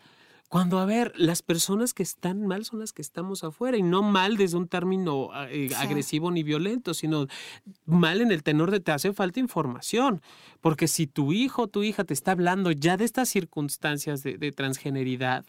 [0.48, 4.02] Cuando, a ver, las personas que están mal son las que estamos afuera y no
[4.02, 7.28] mal desde un término ah, eh, agresivo ni violento, sino
[7.86, 10.22] mal en el tenor de te hace falta información.
[10.62, 14.38] Porque si tu hijo o tu hija te está hablando ya de estas circunstancias de,
[14.38, 15.46] de transgeneridad,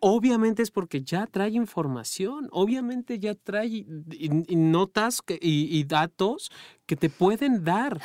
[0.00, 3.86] obviamente es porque ya trae información, obviamente ya trae
[4.48, 6.50] notas y, datos
[6.86, 8.00] que te pueden dar.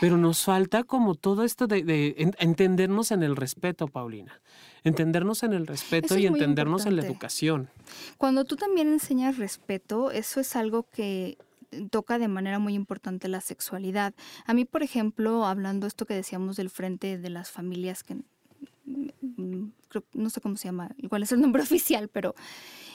[0.00, 4.40] Pero nos falta como todo esto de entendernos en el respeto, Paulina
[4.84, 7.70] entendernos en el respeto y entendernos en la educación.
[8.18, 11.38] Cuando tú también enseñas respeto, eso es algo que
[11.90, 14.14] toca de manera muy importante la sexualidad.
[14.46, 18.16] A mí, por ejemplo, hablando esto que decíamos del frente de las familias que
[18.84, 19.68] mm,
[20.14, 22.34] no sé cómo se llama, igual es el nombre oficial, pero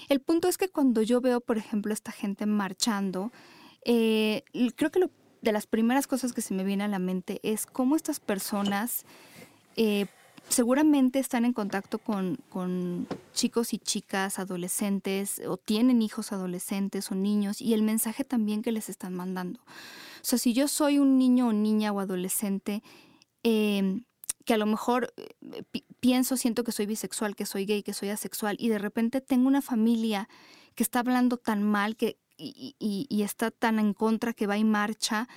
[0.10, 3.32] el punto es que cuando yo veo, por ejemplo, esta gente marchando,
[3.84, 4.44] eh,
[4.76, 5.12] creo que lo,
[5.42, 9.06] de las primeras cosas que se me viene a la mente es cómo estas personas
[9.78, 10.08] eh,
[10.50, 17.62] seguramente están en contacto con, chicos y chicas, adolescentes, o tienen hijos adolescentes o niños,
[17.62, 19.60] y el mensaje también que les están mandando.
[19.60, 22.84] O sea, si yo soy un niño o niña o adolescente,
[23.44, 24.04] em,
[24.46, 25.64] que a lo mejor eh,
[26.00, 29.48] pienso, siento que soy bisexual, que soy gay, que soy asexual, y de repente tengo
[29.48, 30.30] una familia
[30.76, 34.64] que está hablando tan mal que, y, y está tan en contra que va y
[34.64, 35.28] marcha,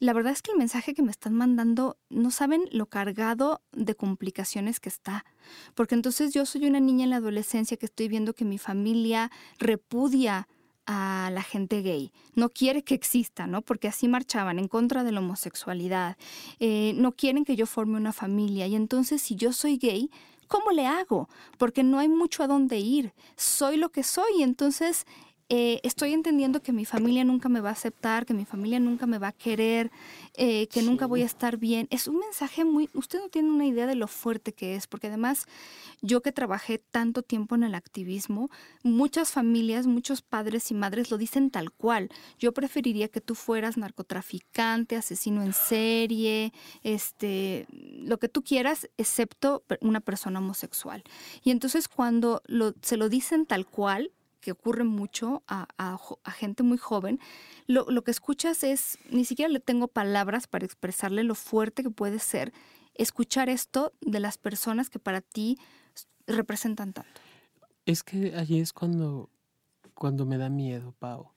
[0.00, 3.94] la verdad es que el mensaje que me están mandando no saben lo cargado de
[3.94, 5.26] complicaciones que está.
[5.74, 9.30] Porque entonces yo soy una niña en la adolescencia que estoy viendo que mi familia
[9.58, 10.48] repudia
[10.86, 13.62] a la gente gay, no quiere que exista, ¿no?
[13.62, 16.16] Porque así marchaban en contra de la homosexualidad,
[16.58, 20.10] eh, no quieren que yo forme una familia y entonces si yo soy gay,
[20.48, 21.28] ¿cómo le hago?
[21.58, 25.06] Porque no hay mucho a dónde ir, soy lo que soy, entonces
[25.52, 29.06] eh, estoy entendiendo que mi familia nunca me va a aceptar, que mi familia nunca
[29.06, 29.90] me va a querer,
[30.34, 31.88] eh, que nunca voy a estar bien.
[31.90, 35.08] Es un mensaje muy, usted no tiene una idea de lo fuerte que es, porque
[35.08, 35.46] además
[36.02, 38.48] yo que trabajé tanto tiempo en el activismo,
[38.84, 42.10] muchas familias, muchos padres y madres lo dicen tal cual.
[42.38, 46.52] Yo preferiría que tú fueras narcotraficante, asesino en serie,
[46.84, 51.02] este, lo que tú quieras, excepto una persona homosexual.
[51.42, 55.66] Y entonces cuando lo, se lo dicen tal cual, que ocurre mucho a,
[56.34, 57.20] gente muy joven,
[57.66, 62.18] lo, que escuchas es, ni siquiera le tengo palabras para expresarle lo fuerte que puede
[62.18, 62.52] ser
[62.94, 65.58] escuchar esto de las personas que para ti
[66.26, 67.20] representan tanto.
[67.86, 69.30] Es que allí es cuando,
[69.94, 71.30] cuando me da miedo, Pau,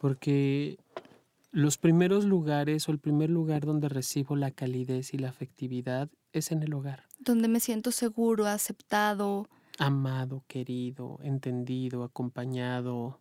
[0.00, 0.78] porque
[1.50, 6.50] los primeros lugares o el primer lugar donde recibo la calidez y la afectividad es
[6.50, 7.04] en el hogar.
[7.18, 9.48] Donde me siento seguro, aceptado,
[9.78, 13.20] amado, querido, entendido, acompañado.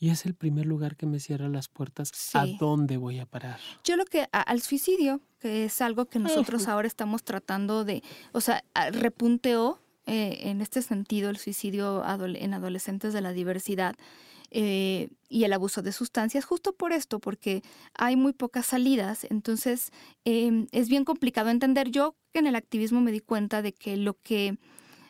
[0.00, 3.58] Y es el primer lugar que me cierra las puertas a dónde voy a parar.
[3.82, 8.40] Yo lo que al suicidio, que es algo que nosotros ahora estamos tratando de, o
[8.40, 8.62] sea,
[8.92, 13.96] repunteó eh, en este sentido el suicidio en adolescentes de la diversidad.
[14.50, 17.62] Eh, y el abuso de sustancias, justo por esto, porque
[17.92, 19.24] hay muy pocas salidas.
[19.28, 19.90] Entonces,
[20.24, 21.90] em, es bien complicado entender.
[21.90, 24.56] Yo en el activismo me di cuenta de que lo que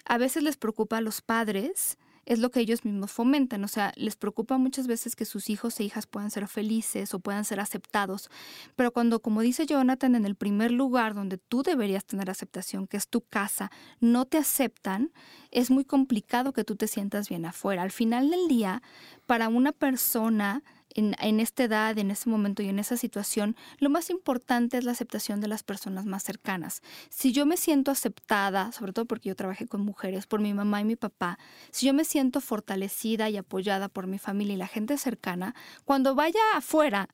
[0.08, 3.62] a veces les preocupa a los padres, es lo que ellos mismos fomentan.
[3.64, 7.20] O sea, les preocupa muchas veces que sus hijos e hijas puedan ser felices o
[7.20, 8.30] puedan ser aceptados.
[8.74, 12.98] Pero cuando, como dice Jonathan, en el primer lugar donde tú deberías tener aceptación, que
[12.98, 15.10] es tu casa, no te aceptan,
[15.50, 17.82] es muy complicado que tú te sientas bien afuera.
[17.82, 18.82] Al final del día,
[19.26, 20.62] para una persona
[20.94, 24.92] en, esta edad, en ese momento y en esa situación, lo más importante es la
[24.92, 26.82] aceptación de las personas más cercanas.
[27.10, 30.80] Si yo me siento aceptada, sobre todo porque yo trabajé con mujeres, por mi mamá
[30.80, 31.38] y mi papá,
[31.70, 36.14] si yo me siento fortalecida y apoyada por mi familia y la gente cercana, cuando
[36.14, 37.08] vaya afuera,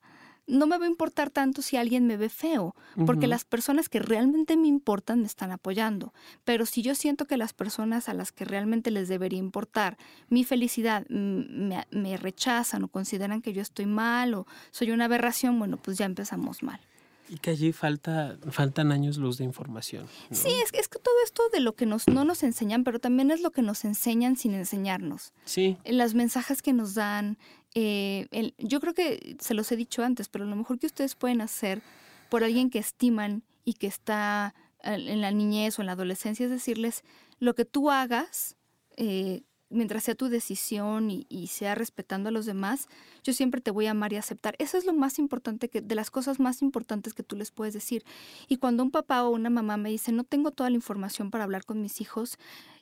[0.47, 2.75] no me va a importar tanto si alguien me ve feo,
[3.05, 6.13] porque las personas que realmente me importan me están apoyando.
[6.43, 9.97] Pero si yo siento que las personas a las que realmente les debería importar
[10.29, 15.57] mi felicidad me, me rechazan o consideran que yo estoy mal o soy una aberración,
[15.57, 16.79] bueno, pues ya empezamos mal.
[17.27, 20.05] Y que allí falta, faltan años luz de información.
[20.29, 23.31] Sí, es, es que todo esto de lo que nos, no nos enseñan, pero también
[23.31, 25.33] es lo que nos enseñan sin enseñarnos.
[25.43, 25.77] Sí.
[25.85, 27.37] Las mensajes que nos dan.
[27.75, 31.41] Eh, yo creo que se los he dicho antes, pero lo mejor que ustedes pueden
[31.41, 31.81] hacer
[32.29, 36.51] por alguien que estiman y que está en la niñez o en la adolescencia es
[36.51, 37.03] decirles
[37.39, 38.55] lo que tú hagas.
[38.97, 42.87] Eh, mientras sea tu decisión y, sea respetando a los demás,
[43.23, 44.55] yo siempre te voy a amar y aceptar.
[44.59, 47.73] Eso es lo más importante, que, de las cosas más importantes que tú les puedes
[47.73, 48.03] decir.
[48.47, 51.43] Y cuando un papá o una mamá me dice, no tengo toda la información para
[51.43, 52.37] hablar con mis hijos,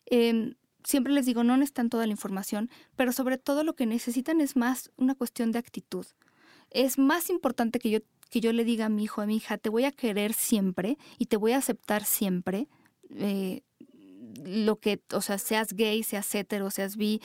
[0.06, 4.42] em, siempre les digo, no necesitan toda la información, pero sobre todo lo que necesitan
[4.42, 6.06] es más una cuestión de actitud.
[6.72, 9.58] Es más importante que yo, que yo le diga a mi hijo, a mi hija,
[9.58, 12.68] te voy a querer siempre y te voy a aceptar siempre.
[13.16, 13.62] Eh,
[14.44, 17.22] lo que, o sea, seas gay, seas hetero, seas bi,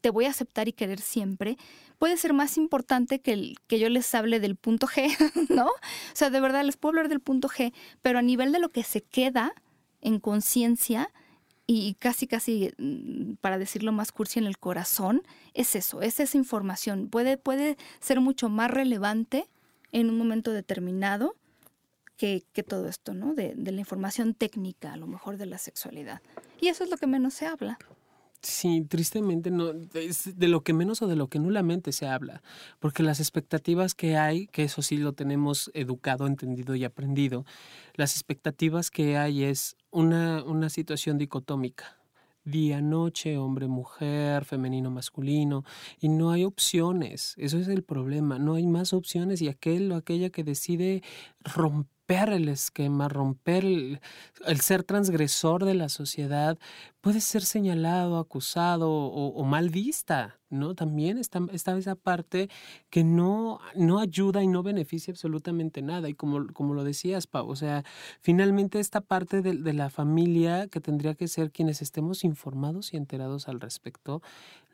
[0.00, 1.56] te voy a aceptar y querer siempre,
[1.98, 5.08] puede ser más importante que, el, que yo les hable del punto G,
[5.50, 5.66] ¿no?
[5.66, 8.70] O sea, de verdad les puedo hablar del punto G, pero a nivel de lo
[8.70, 9.54] que se queda
[10.00, 11.10] en conciencia
[11.78, 15.22] y casi, casi, mm, para decirlo más cursi, en el corazón,
[15.54, 17.08] es eso, es esa información.
[17.08, 19.48] Puede, puede ser mucho más relevante
[19.92, 21.36] en un momento determinado
[22.16, 23.34] que, todo esto, ¿no?
[23.34, 26.22] De, de, la información técnica, a lo mejor de la sexualidad.
[26.60, 27.78] Y eso es lo que menos se habla.
[28.42, 32.42] Sí, tristemente no, es de lo que menos o de lo que nulamente se habla,
[32.80, 37.44] porque las expectativas que hay, que eso sí lo tenemos educado, entendido y aprendido,
[37.94, 41.98] las expectativas que hay es una, una situación dicotómica,
[42.44, 45.64] día, noche, hombre, mujer, femenino, masculino,
[46.00, 47.34] y no hay opciones.
[47.38, 48.40] Eso es el problema.
[48.40, 51.04] No hay más opciones y aquel o aquella que decide
[51.44, 54.00] romper el esquema, romper el,
[54.60, 56.58] ser transgresor de la sociedad,
[57.00, 60.74] puede ser señalado, acusado o, mal vista, ¿no?
[60.74, 62.48] También está, está, esa parte
[62.90, 66.08] que no, no ayuda y no beneficia absolutamente nada.
[66.08, 67.82] Y como, como lo decías, Pau, o sea,
[68.20, 73.48] finalmente esta parte de la familia que tendría que ser quienes estemos informados y enterados
[73.48, 74.22] al respecto,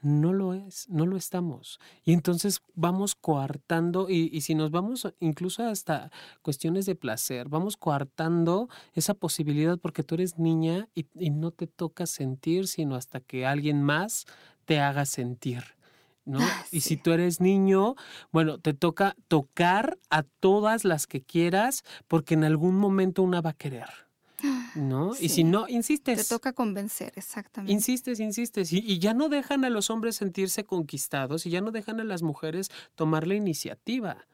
[0.03, 1.79] no lo es, no lo estamos.
[2.05, 6.11] Y entonces vamos coartando, y, si nos vamos incluso hasta
[6.43, 12.07] cuestiones de placer, vamos coartando esa posibilidad porque tú eres niña y, no te toca
[12.07, 14.27] sentir, sino hasta que alguien más
[14.65, 15.63] te haga sentir.
[16.25, 16.39] ¿no?
[16.41, 17.95] Ah, y si tú eres niño,
[18.33, 23.51] bueno, te toca tocar a todas las que quieras porque en algún momento una va
[23.51, 24.08] a querer.
[24.75, 25.13] ¿No?
[25.21, 26.29] Y si no, Te insistes.
[26.29, 27.73] toca convencer, exactamente.
[27.73, 28.73] Insistes, insistes.
[28.73, 32.05] Y, y ya no dejan a los hombres sentirse conquistados y ya no dejan a
[32.05, 34.27] las mujeres tomar la iniciativa.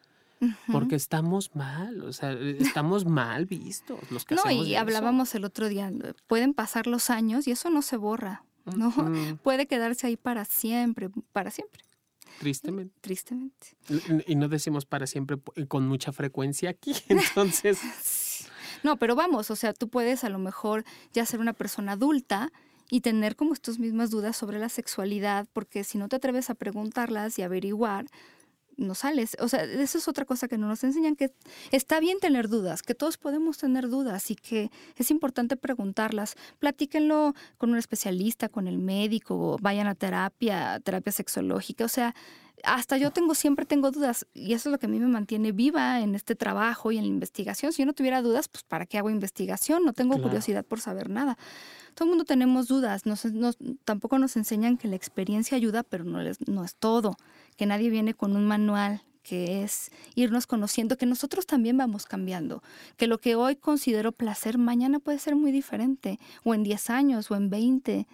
[0.70, 4.80] Porque estamos mal, o sea, eh, estamos mal vistos los que No, hacemos y eso.
[4.82, 5.90] hablábamos el otro día,
[6.26, 8.44] pueden pasar los años y eso no se borra,
[8.76, 8.92] ¿no?
[9.42, 11.82] Puede quedarse ahí para siempre, para siempre,
[12.40, 12.92] Tristemente.
[13.00, 13.68] tristemente.
[14.26, 16.92] Y no decimos para siempre con mucha frecuencia aquí.
[17.08, 17.78] Entonces,
[18.84, 22.52] No, pero vamos, o sea, tú puedes a lo mejor ya ser una persona adulta
[22.90, 26.54] y tener como estas mismas dudas sobre la sexualidad, porque si no te atreves a
[26.54, 28.04] preguntarlas y averiguar,
[28.76, 29.38] no sales.
[29.40, 31.32] O sea, eso es otra cosa que no nos enseñan, que
[31.70, 36.34] está bien tener dudas, que todos podemos tener dudas y que es importante preguntarlas.
[36.58, 41.86] Platíquenlo con un especialista, con el médico, o vayan a terapia, terapia sexológica.
[41.86, 42.14] O sea,
[42.62, 45.52] hasta yo tengo, siempre tengo dudas y eso es lo que a mí me mantiene
[45.52, 47.72] viva en este trabajo y en la investigación.
[47.72, 49.84] Si yo no tuviera dudas, pues ¿para qué hago investigación?
[49.84, 50.28] No tengo Claro.
[50.28, 51.36] curiosidad por saber nada.
[51.94, 56.04] Todo el mundo tenemos dudas, nos- nos- tampoco nos enseñan que la experiencia ayuda, pero
[56.04, 57.16] no es, no es todo,
[57.56, 62.62] que nadie viene con un manual que es irnos conociendo, que nosotros también vamos cambiando,
[62.98, 67.30] que lo que hoy considero placer, mañana puede ser muy diferente, o en 10 años,
[67.30, 68.06] o en 20,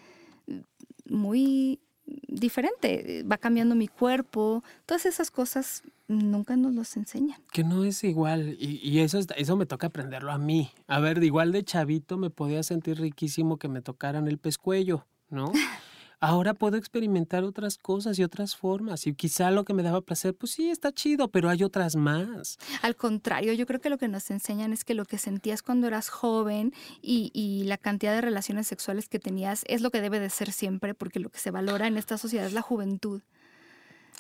[1.07, 1.81] muy
[2.29, 7.41] diferente, va cambiando mi cuerpo, todas esas cosas nunca nos los enseñan.
[7.53, 8.57] que no es igual.
[8.59, 10.71] Y, y eso, es- eso me toca aprenderlo a mí.
[10.87, 15.53] A ver, igual de chavito me podía sentir riquísimo que me tocaran el pescuello, ¿no?
[16.21, 19.07] Ahora puedo experimentar otras cosas y otras formas.
[19.07, 22.59] Y quizá lo que me daba placer, pues sí, está chido, pero hay otras más.
[22.83, 25.87] Al contrario, yo creo que lo que nos enseñan es que lo que sentías cuando
[25.87, 30.21] eras joven y, y la cantidad de relaciones sexuales que tenías es lo que debe
[30.21, 33.23] de ser siempre, porque lo que se valora en esta sociedad es la juventud.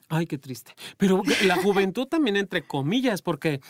[0.08, 0.72] Ay, qué triste.
[0.96, 3.60] Pero la juventud también entre comillas, porque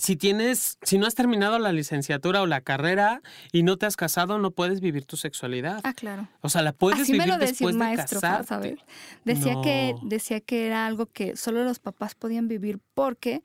[0.00, 3.20] si tienes, si no has terminado la licenciatura o la carrera
[3.52, 5.80] y no te has casado, no puedes vivir tu sexualidad.
[5.84, 6.26] Ah, claro.
[6.40, 8.46] O sea, la puedes Así vivir me lo decía después un de maestro, casarte.
[8.46, 8.78] ¿sabes?
[9.24, 13.42] Decía que decía que era algo que solo los papás podían vivir porque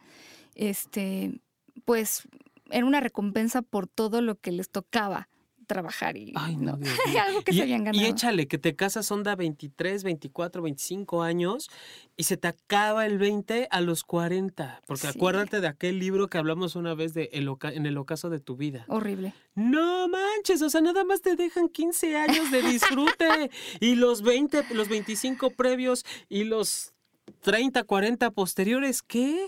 [0.55, 1.41] este
[1.83, 2.27] pues
[2.71, 5.27] era una recompensa por todo lo que les tocaba
[5.65, 7.21] trabajar y Ay, no, no, Dios mío.
[7.27, 8.05] algo que y, se habían y ganado.
[8.05, 11.69] échale, que te casas onda 23, 24, 25 años
[12.17, 14.81] y se te acaba el 20 a los 40.
[14.87, 15.17] Porque Sí.
[15.17, 18.55] acuérdate de aquel libro que hablamos una vez de el en el ocaso de tu
[18.55, 18.85] vida.
[18.87, 19.33] Horrible.
[19.55, 23.49] No manches, o sea, nada más te dejan 15 años de disfrute
[23.79, 26.93] y los 20, los 25 previos y los
[27.41, 29.45] 30, 40 posteriores, ¿qué?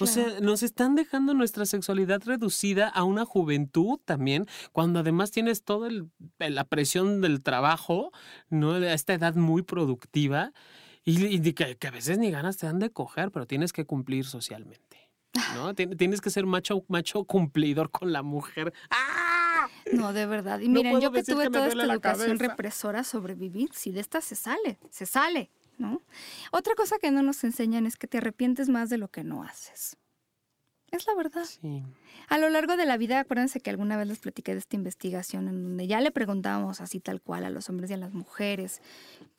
[0.00, 5.64] O sea, nos están dejando nuestra sexualidad reducida a una juventud también, cuando además tienes
[5.64, 5.90] toda
[6.38, 8.10] la presión del trabajo,
[8.48, 8.72] ¿no?
[8.72, 10.52] A esta edad muy productiva
[11.04, 14.24] y, que, que a veces ni ganas te dan de coger, pero tienes que cumplir
[14.24, 15.10] socialmente,
[15.54, 15.74] ¿no?
[15.76, 18.72] Tien- Tienes que ser macho, macho cumplidor con la mujer.
[18.90, 19.68] ¡Ah!
[19.92, 20.60] No, de verdad.
[20.60, 22.48] Y miren, yo que tuve que toda esta educación cabeza.
[22.48, 25.50] represora sobre vivir, si de esta se sale, se sale,
[25.82, 26.00] ¿no?
[26.52, 29.42] Otra cosa que no nos enseñan es que te arrepientes más de lo que no
[29.42, 29.98] haces.
[30.90, 31.44] Es la verdad.
[31.44, 31.82] Sí.
[32.28, 35.48] A lo largo de la vida, acuérdense que alguna vez les platiqué de esta investigación
[35.48, 38.82] en donde ya le preguntábamos así tal cual a los hombres y a las mujeres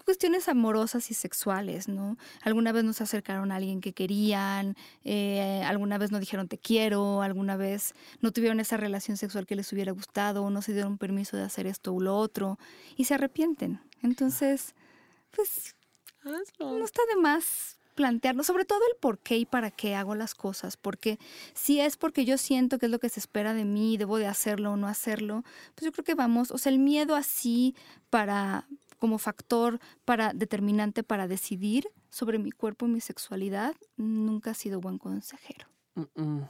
[0.03, 2.17] cuestiones amorosas y sexuales, ¿no?
[2.41, 7.21] Alguna vez nos acercaron a alguien que querían, eh, alguna vez nos dijeron te quiero,
[7.21, 10.97] alguna vez no tuvieron esa relación sexual que les hubiera gustado, o no se dieron
[10.97, 12.57] permiso de hacer esto o lo otro
[12.95, 13.79] y se arrepienten.
[14.01, 14.75] Entonces,
[15.31, 15.75] pues
[16.23, 16.77] Hazlo.
[16.79, 20.33] no está de más plantearnos, sobre todo el por qué y para qué hago las
[20.33, 21.19] cosas, porque
[21.53, 24.25] si es porque yo siento que es lo que se espera de mí, debo de
[24.25, 25.43] hacerlo o no hacerlo,
[25.75, 27.75] pues yo creo que vamos, o sea, el miedo así
[28.09, 28.67] para
[28.97, 34.79] como factor para determinante para decidir sobre mi cuerpo y mi sexualidad nunca ha sido
[34.79, 35.67] buen consejero.
[35.95, 36.49] Mm, mm.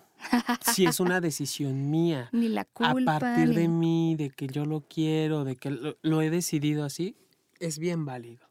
[0.74, 3.20] Si es una decisión mía, Ni la a culpa.
[3.20, 6.86] partir ni- de mí, de que yo lo quiero, de que lo, lo he decidido
[6.86, 7.18] así,
[7.60, 8.48] es bien válido.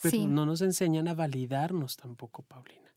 [0.00, 0.26] Pero Sí.
[0.26, 2.94] no nos enseñan a validarnos tampoco, Paulina.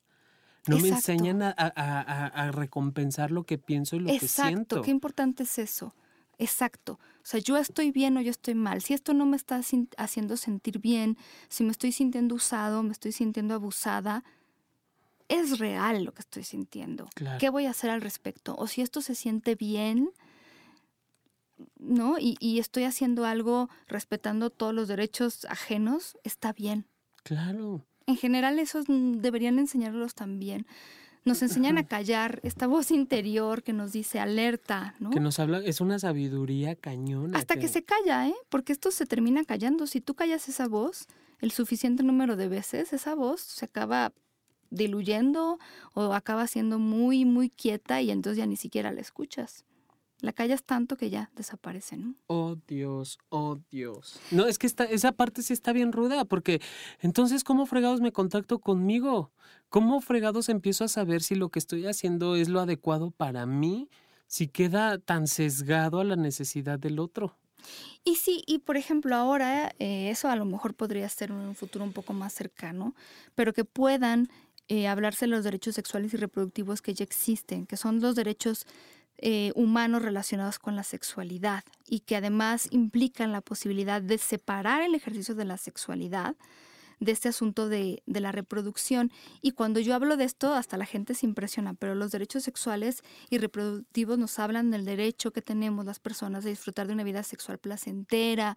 [0.68, 1.12] No me Exacto.
[1.14, 4.82] enseñan a, a- a- a- a recompensar lo que pienso y lo que Exacto, siento.
[4.84, 5.96] qué importante es eso.
[6.38, 6.94] Exacto.
[6.94, 8.82] O sea, yo estoy bien o yo estoy mal.
[8.82, 9.62] Si esto no me está
[9.98, 11.18] haciendo sentir bien,
[11.50, 14.24] si me estoy sintiendo usado, me estoy sintiendo abusada,
[15.28, 17.08] es real lo que estoy sintiendo.
[17.16, 17.38] Claro.
[17.40, 18.56] ¿Qué voy a hacer al respecto?
[18.58, 20.12] O si esto se siente bien,
[21.80, 22.18] ¿no?
[22.20, 26.86] Y, y estoy haciendo algo respetando todos los derechos ajenos, está bien.
[27.24, 27.86] Claro.
[28.08, 30.66] En general, esos deberían enseñarlos también.
[31.24, 35.12] Nos enseñan a callar esta voz interior que nos dice alerta, ¿no?
[35.12, 37.38] Que nos habla, es una sabiduría cañona.
[37.38, 38.34] Hasta que se calla, ¿eh?
[38.50, 39.86] Porque esto se termina callando.
[39.86, 41.08] Si tú callas esa voz
[41.40, 44.14] el suficiente número de veces, esa voz se acaba
[44.72, 45.60] diluyendo
[45.94, 49.64] o acaba siendo muy, muy quieta y entonces ya ni siquiera la escuchas.
[50.22, 52.16] La callas tanto que ya desaparece, ¿no?
[52.28, 54.20] Oh Dios, oh Dios.
[54.30, 56.62] No, es que esta, esa parte sí está bien ruda, porque
[57.00, 59.32] entonces, ¿cómo fregados me contacto conmigo?
[59.70, 63.90] ¿Cómo fregados empiezo a saber si lo que estoy haciendo es lo adecuado para mí?
[64.28, 67.38] Si queda tan sesgado a la necesidad del otro.
[68.04, 71.56] Y sí, y por ejemplo ahora, eh, eso a lo mejor podría ser en un
[71.56, 72.96] futuro un poco más cercano,
[73.36, 74.30] pero que puedan
[74.68, 78.66] eh, hablarse de los derechos sexuales y reproductivos que ya existen, que son los derechos
[79.22, 84.96] eh, humanos relacionados con la sexualidad y que además implican la posibilidad de separar el
[84.96, 86.36] ejercicio de la sexualidad
[87.02, 89.12] de este asunto de, de, la reproducción.
[89.42, 93.02] Y cuando yo hablo de esto, hasta la gente se impresiona, pero los derechos sexuales
[93.30, 97.24] y reproductivos nos hablan del derecho que tenemos las personas de disfrutar de una vida
[97.24, 98.56] sexual placentera,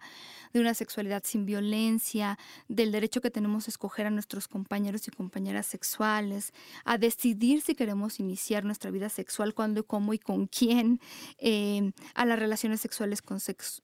[0.53, 2.37] de una sexualidad sin violencia,
[2.67, 7.73] del derecho que tenemos a escoger a nuestros compañeros y compañeras sexuales, a decidir si
[7.73, 10.99] queremos iniciar nuestra vida sexual, cuándo, cómo y con quién,
[11.39, 13.23] eh, a las relaciones sexuales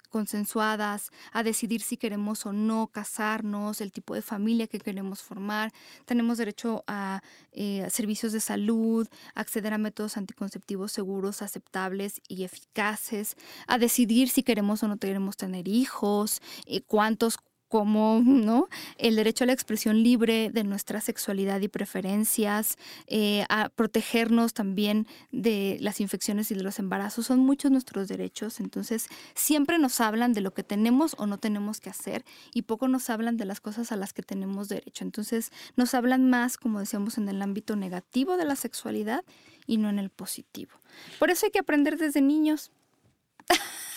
[0.10, 5.72] consensuadas, a decidir si queremos o no casarnos, el tipo de familia que queremos formar,
[6.06, 7.22] tenemos derecho a,
[7.52, 13.36] eh, servicios de salud, acceder a métodos anticonceptivos seguros, aceptables y eficaces,
[13.68, 17.38] a decidir si queremos o no queremos tener hijos, eh, cuántos
[17.72, 18.68] como ¿no?
[18.98, 25.08] el derecho a la expresión libre de nuestra sexualidad y preferencias, eh, a protegernos también
[25.32, 27.28] de las infecciones y de los embarazos.
[27.28, 31.80] Son muchos nuestros derechos, entonces siempre nos hablan de lo que tenemos o no tenemos
[31.80, 35.06] que hacer y poco nos hablan de las cosas a las que tenemos derecho.
[35.06, 39.24] Entonces nos hablan más, como decíamos, en el ámbito negativo de la sexualidad
[39.66, 40.74] y no en el positivo.
[41.20, 42.70] Por eso hay que aprender desde niños.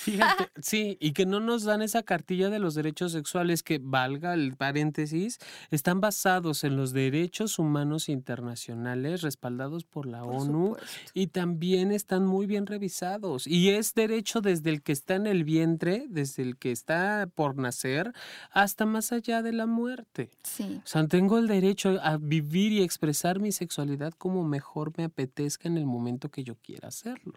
[0.04, 4.34] Fíjate, sí, y que no nos dan esa cartilla de los derechos sexuales que, valga
[4.34, 5.38] el paréntesis,
[5.70, 10.76] están basados en los derechos humanos internacionales respaldados por la ONU
[11.14, 13.46] y también están muy bien revisados.
[13.46, 17.56] Y es derecho desde el que está en el vientre, desde el que está por
[17.56, 18.12] nacer,
[18.50, 20.30] hasta más allá de la muerte.
[20.42, 20.80] Sí.
[20.84, 25.68] O sea, tengo el derecho a vivir y expresar mi sexualidad como mejor me apetezca
[25.68, 27.32] en el momento que yo quiera hacerlo.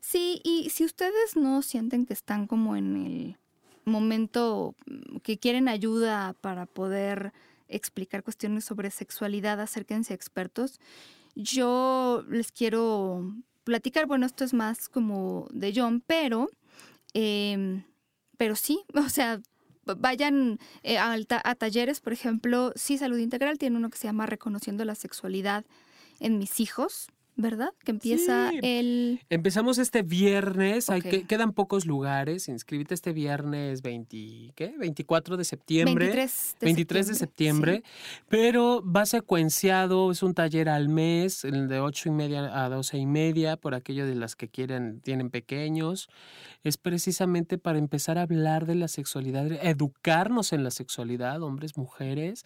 [0.00, 3.36] Sí, y si ustedes no sienten que están como en el
[3.84, 7.32] momento mm, que quieren ayuda para poder
[7.68, 10.80] explicar cuestiones sobre sexualidad, acérquense a expertos.
[11.34, 13.32] Yo les quiero
[13.64, 16.48] platicar, bueno, esto es más como de John, pero,
[17.14, 17.84] em,
[18.36, 19.40] pero sí, o sea,
[19.84, 24.26] vayan eh, a, a, talleres, por ejemplo, Sí Salud Integral tiene uno que se llama
[24.26, 25.64] Reconociendo la Sexualidad
[26.20, 27.08] en mis hijos.
[27.36, 27.70] ¿Verdad?
[27.84, 29.20] Que empieza el...
[29.30, 34.74] Empezamos este viernes, hay que, quedan pocos lugares, inscríbete este viernes 20, ¿qué?
[34.78, 36.06] 24 de septiembre.
[36.06, 37.82] 23 de 23 septiembre, de septiembre,
[38.28, 42.98] pero va secuenciado, es un taller al mes, el de 8 y media a 12
[42.98, 46.08] y media, por aquello de las que quieren, tienen pequeños.
[46.62, 52.44] Es precisamente para empezar a hablar de la sexualidad, educarnos en la sexualidad, hombres, mujeres,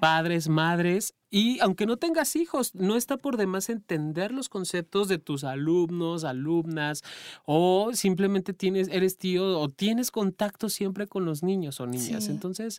[0.00, 5.18] padres, madres, y aunque no tengas hijos, no está por demás entender los conceptos de
[5.18, 7.02] tus alumnos, alumnas,
[7.44, 12.26] o simplemente tienes, eres tío o tienes contacto siempre con los niños o niñas.
[12.26, 12.30] Sí.
[12.30, 12.78] Entonces,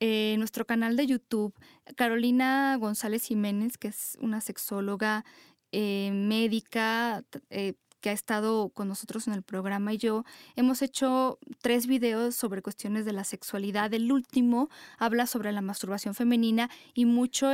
[0.00, 1.54] eh, nuestro canal de YouTube,
[1.96, 5.24] Carolina González Jiménez, que es una sexóloga
[5.72, 10.24] eh, médica, eh, que ha estado con nosotros en el programa y yo,
[10.54, 13.92] hemos hecho tres videos sobre cuestiones de la sexualidad.
[13.92, 14.68] El último
[14.98, 17.50] habla sobre la masturbación femenina y mucho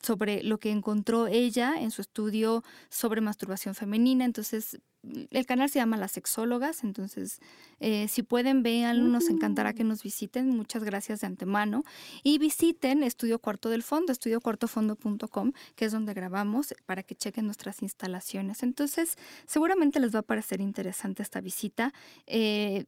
[0.00, 4.24] sobre lo que encontró ella en su estudio sobre masturbación femenina.
[4.24, 7.40] Entonces, el canal se llama Las Sexólogas, entonces
[7.78, 11.84] eh, si pueden véanlo, nos encantará que nos visiten, muchas gracias de antemano
[12.22, 17.82] y visiten Estudio Cuarto del Fondo, estudiocuartofondo.com, que es donde grabamos para que chequen nuestras
[17.82, 18.62] instalaciones.
[18.62, 21.92] Entonces seguramente les va a parecer interesante esta visita.
[22.26, 22.84] Eh,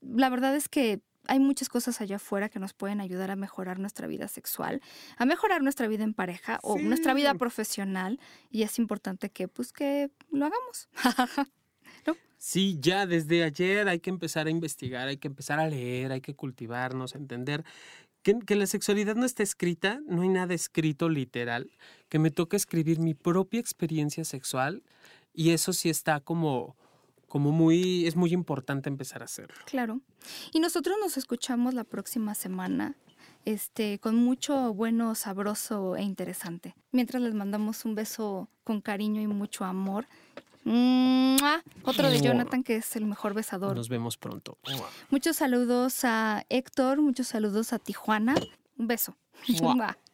[0.00, 1.00] la verdad es que
[1.32, 4.82] hay muchas cosas allá afuera que nos pueden ayudar a mejorar nuestra vida sexual,
[5.16, 6.84] a mejorar nuestra vida en pareja o Sí.
[6.84, 8.20] nuestra vida profesional
[8.50, 10.90] y es importante que pues que lo hagamos.
[12.06, 12.16] ¿no?
[12.36, 16.20] Sí, ya desde ayer hay que empezar a investigar, hay que empezar a leer, hay
[16.20, 17.64] que cultivarnos, entender
[18.22, 21.70] que, que, la sexualidad no está escrita, no hay nada escrito literal,
[22.10, 24.82] que me toca escribir mi propia experiencia sexual
[25.32, 26.76] y eso sí está como,
[27.32, 29.56] como muy, es muy importante empezar a hacerlo.
[29.64, 30.02] Claro.
[30.52, 32.94] Y nosotros nos escuchamos la próxima semana.
[33.46, 36.74] Este, con mucho bueno, sabroso e interesante.
[36.90, 40.06] Mientras les mandamos un beso con cariño y mucho amor.
[41.84, 43.74] Otro de Jonathan, que es el mejor besador.
[43.74, 44.58] Nos vemos pronto.
[45.08, 48.34] Muchos saludos a Héctor, muchos saludos a Tijuana.
[48.76, 49.16] Un beso.